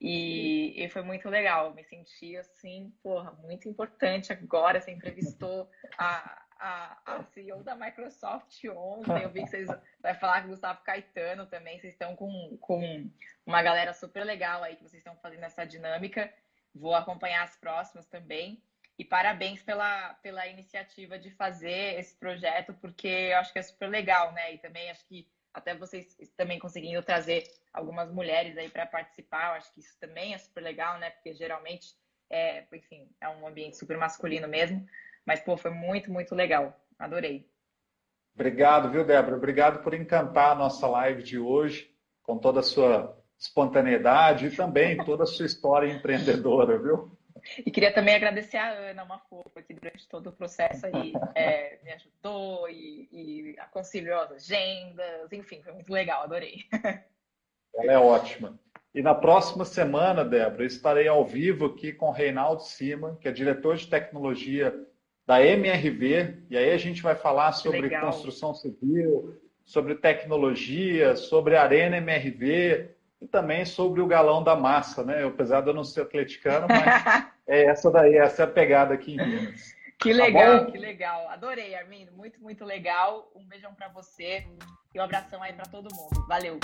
[0.00, 4.80] E, e, foi muito legal, me senti assim, porra, muito importante agora.
[4.80, 9.22] Você entrevistou a, a, a CEO da Microsoft ontem.
[9.22, 9.68] Eu vi que vocês
[10.00, 11.78] vai falar com o Gustavo Caetano também.
[11.78, 13.10] Vocês estão com, com
[13.44, 16.32] uma galera super legal aí que vocês estão fazendo essa dinâmica.
[16.74, 18.62] Vou acompanhar as próximas também.
[18.98, 23.90] E parabéns pela, pela iniciativa de fazer esse projeto, porque eu acho que é super
[23.90, 24.54] legal, né?
[24.54, 29.54] E também acho que até vocês também conseguindo trazer algumas mulheres aí para participar, eu
[29.54, 31.10] acho que isso também é super legal, né?
[31.10, 31.94] Porque geralmente
[32.30, 34.86] é, enfim, é um ambiente super masculino mesmo.
[35.26, 36.78] Mas, pô, foi muito, muito legal.
[36.98, 37.48] Adorei.
[38.34, 39.36] Obrigado, viu, Débora?
[39.36, 41.90] Obrigado por encantar a nossa live de hoje,
[42.22, 47.16] com toda a sua espontaneidade e também toda a sua história empreendedora, viu?
[47.64, 51.78] E queria também agradecer a Ana, uma fofa, que durante todo o processo aí é,
[51.82, 56.64] me ajudou e, e aconselhou as agendas, enfim, foi muito legal, adorei.
[57.76, 58.58] Ela é ótima.
[58.94, 63.32] E na próxima semana, Débora, estarei ao vivo aqui com o Reinaldo Sima, que é
[63.32, 64.72] diretor de tecnologia
[65.26, 68.06] da MRV, e aí a gente vai falar sobre Legal.
[68.06, 75.24] construção civil, sobre tecnologia, sobre Arena MRV e também sobre o galão da massa, né?
[75.24, 79.14] Apesar de eu não ser atleticano, mas é essa daí, essa é a pegada aqui
[79.14, 79.74] em Minas.
[79.98, 81.28] Que tá legal, tá que legal.
[81.30, 82.12] Adorei, Armindo.
[82.12, 83.30] Muito, muito legal.
[83.34, 84.46] Um beijão para você
[84.94, 86.26] e um abração aí para todo mundo.
[86.28, 86.58] Valeu.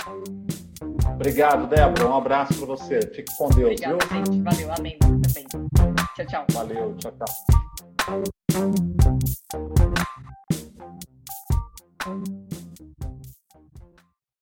[1.15, 2.07] Obrigado, Débora.
[2.07, 3.01] Um abraço para você.
[3.01, 4.25] Fique com Deus, Obrigada, viu?
[4.25, 4.41] Gente.
[4.43, 4.97] Valeu, amém.
[4.99, 5.47] Também.
[6.15, 6.45] Tchau, tchau.
[6.51, 8.23] Valeu, tchau, tchau.
[8.51, 8.91] Thank
[12.53, 12.60] you.